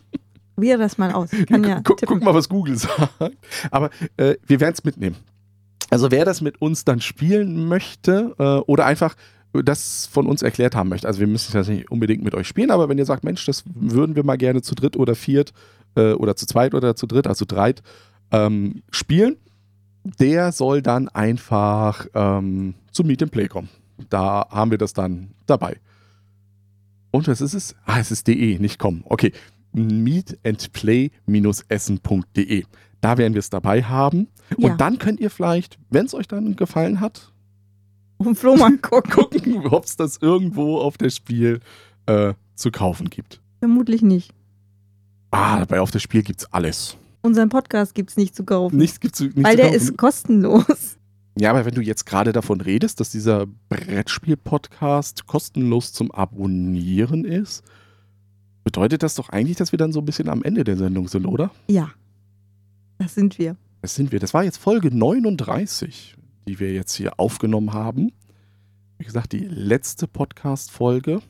[0.55, 1.29] Probier das mal aus.
[1.49, 3.37] Ja guck, guck mal, was Google sagt.
[3.71, 5.15] Aber äh, wir werden es mitnehmen.
[5.89, 9.15] Also wer das mit uns dann spielen möchte äh, oder einfach
[9.53, 11.07] das von uns erklärt haben möchte.
[11.07, 13.63] Also wir müssen das nicht unbedingt mit euch spielen, aber wenn ihr sagt, Mensch, das
[13.75, 15.53] würden wir mal gerne zu dritt oder viert
[15.95, 17.83] äh, oder zu zweit oder zu dritt, also dreit,
[18.31, 19.37] ähm, spielen,
[20.19, 23.69] der soll dann einfach ähm, zum Meet and Play kommen.
[24.09, 25.77] Da haben wir das dann dabei.
[27.11, 27.75] Und was ist es?
[27.85, 29.03] Ah, es ist de, nicht kommen.
[29.05, 29.33] Okay.
[29.73, 32.63] meetandplay-essen.de.
[33.01, 34.27] Da werden wir es dabei haben.
[34.55, 34.75] Und Ja.
[34.77, 37.31] dann könnt ihr vielleicht, wenn es euch dann gefallen hat,
[38.17, 39.11] Und Flohmarkt gucken.
[39.11, 41.59] gucken, ob es das irgendwo auf der Spiel
[42.05, 43.41] äh, zu kaufen gibt.
[43.59, 44.31] Vermutlich nicht.
[45.31, 46.95] Ah, bei auf der Spiel gibt's alles.
[47.21, 48.77] Unseren Podcast gibt es nicht zu kaufen.
[48.77, 49.75] Nichts gibt's nicht weil zu der kaufen.
[49.77, 50.97] ist kostenlos.
[51.39, 57.63] Ja, aber wenn du jetzt gerade davon redest, dass dieser Brettspiel-Podcast kostenlos zum Abonnieren ist,
[58.63, 61.25] bedeutet das doch eigentlich, dass wir dann so ein bisschen am Ende der Sendung sind,
[61.25, 61.51] oder?
[61.67, 61.91] Ja.
[62.97, 63.57] Das sind wir.
[63.81, 64.19] Das sind wir.
[64.19, 66.15] Das war jetzt Folge 39,
[66.47, 68.11] die wir jetzt hier aufgenommen haben.
[68.97, 71.21] Wie gesagt, die letzte Podcast-Folge.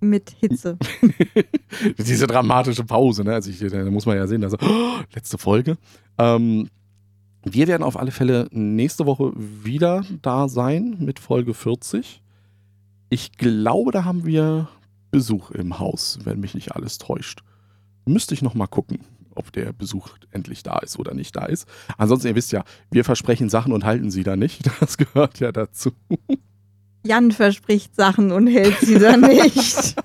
[0.00, 0.78] Mit Hitze.
[1.98, 3.34] Diese dramatische Pause, ne?
[3.34, 5.76] Also ich, da muss man ja sehen, also oh, letzte Folge.
[6.18, 6.68] Ähm,
[7.44, 12.22] wir werden auf alle Fälle nächste Woche wieder da sein mit Folge 40.
[13.10, 14.68] Ich glaube, da haben wir
[15.10, 17.42] Besuch im Haus, wenn mich nicht alles täuscht.
[18.04, 19.00] Müsste ich noch mal gucken,
[19.34, 21.66] ob der Besuch endlich da ist oder nicht da ist.
[21.98, 24.70] Ansonsten, ihr wisst ja, wir versprechen Sachen und halten sie da nicht.
[24.80, 25.92] Das gehört ja dazu.
[27.04, 29.96] Jan verspricht Sachen und hält sie dann nicht.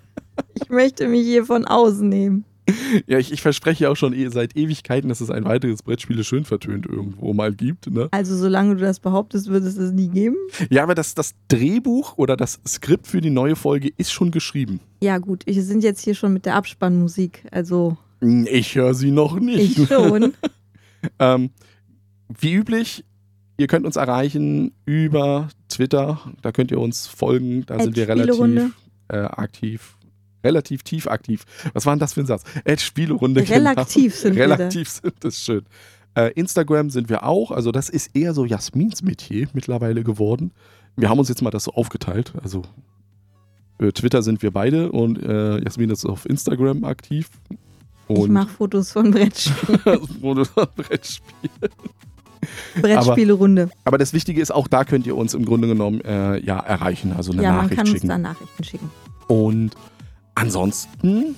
[0.53, 2.43] Ich möchte mich hier von außen nehmen.
[3.07, 6.23] Ja, ich, ich verspreche ja auch schon eh, seit Ewigkeiten, dass es ein weiteres Brettspiele
[6.23, 7.91] schön vertönt irgendwo mal gibt.
[7.91, 8.07] Ne?
[8.11, 10.35] Also solange du das behauptest, wird es es nie geben.
[10.69, 14.79] Ja, aber das, das Drehbuch oder das Skript für die neue Folge ist schon geschrieben.
[15.01, 17.43] Ja gut, wir sind jetzt hier schon mit der Abspannmusik.
[17.51, 19.77] Also Ich höre sie noch nicht.
[19.77, 20.33] ich schon.
[21.19, 21.51] Ähm,
[22.39, 23.05] wie üblich,
[23.57, 26.19] ihr könnt uns erreichen über Twitter.
[26.41, 27.63] Da könnt ihr uns folgen.
[27.67, 28.73] Da At sind wir relativ
[29.09, 29.95] äh, aktiv.
[30.45, 31.43] Relativ tief aktiv.
[31.73, 32.43] Was war denn das für ein Satz?
[32.65, 33.47] At Spielerunde.
[33.49, 34.55] Relativ sind wir da.
[34.55, 35.63] Relativ sind das schön.
[36.15, 37.51] Äh, Instagram sind wir auch.
[37.51, 40.51] Also das ist eher so Jasmins Metier mittlerweile geworden.
[40.95, 42.31] Wir haben uns jetzt mal das so aufgeteilt.
[42.41, 42.61] Also
[43.79, 47.29] äh, Twitter sind wir beide und äh, Jasmin ist auf Instagram aktiv.
[48.07, 49.79] Ich Und mache Fotos von Brettspiel
[50.75, 51.49] Brettspiel.
[52.81, 53.69] Brettspielerunde.
[53.83, 57.13] Aber das Wichtige ist, auch da könnt ihr uns im Grunde genommen äh, ja, erreichen,
[57.13, 58.07] also eine Ja, man Nachricht kann uns schicken.
[58.07, 58.91] da Nachrichten schicken.
[59.27, 59.71] Und
[60.35, 61.35] ansonsten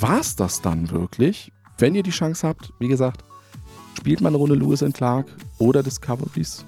[0.00, 1.52] war es das dann wirklich.
[1.78, 3.24] Wenn ihr die Chance habt, wie gesagt,
[3.96, 5.26] spielt mal eine Runde Lewis and Clark
[5.58, 6.64] oder Discoveries.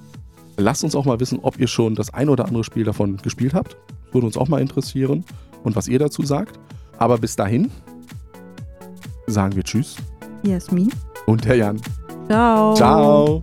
[0.57, 3.55] Lasst uns auch mal wissen, ob ihr schon das ein oder andere Spiel davon gespielt
[3.55, 3.77] habt.
[4.13, 5.25] Würde uns auch mal interessieren
[5.63, 6.59] und was ihr dazu sagt.
[6.99, 7.71] Aber bis dahin
[9.27, 9.97] sagen wir Tschüss
[10.43, 10.93] Jasmin.
[11.27, 11.81] und der Jan.
[12.29, 12.75] Ciao.
[12.75, 13.43] Ciao.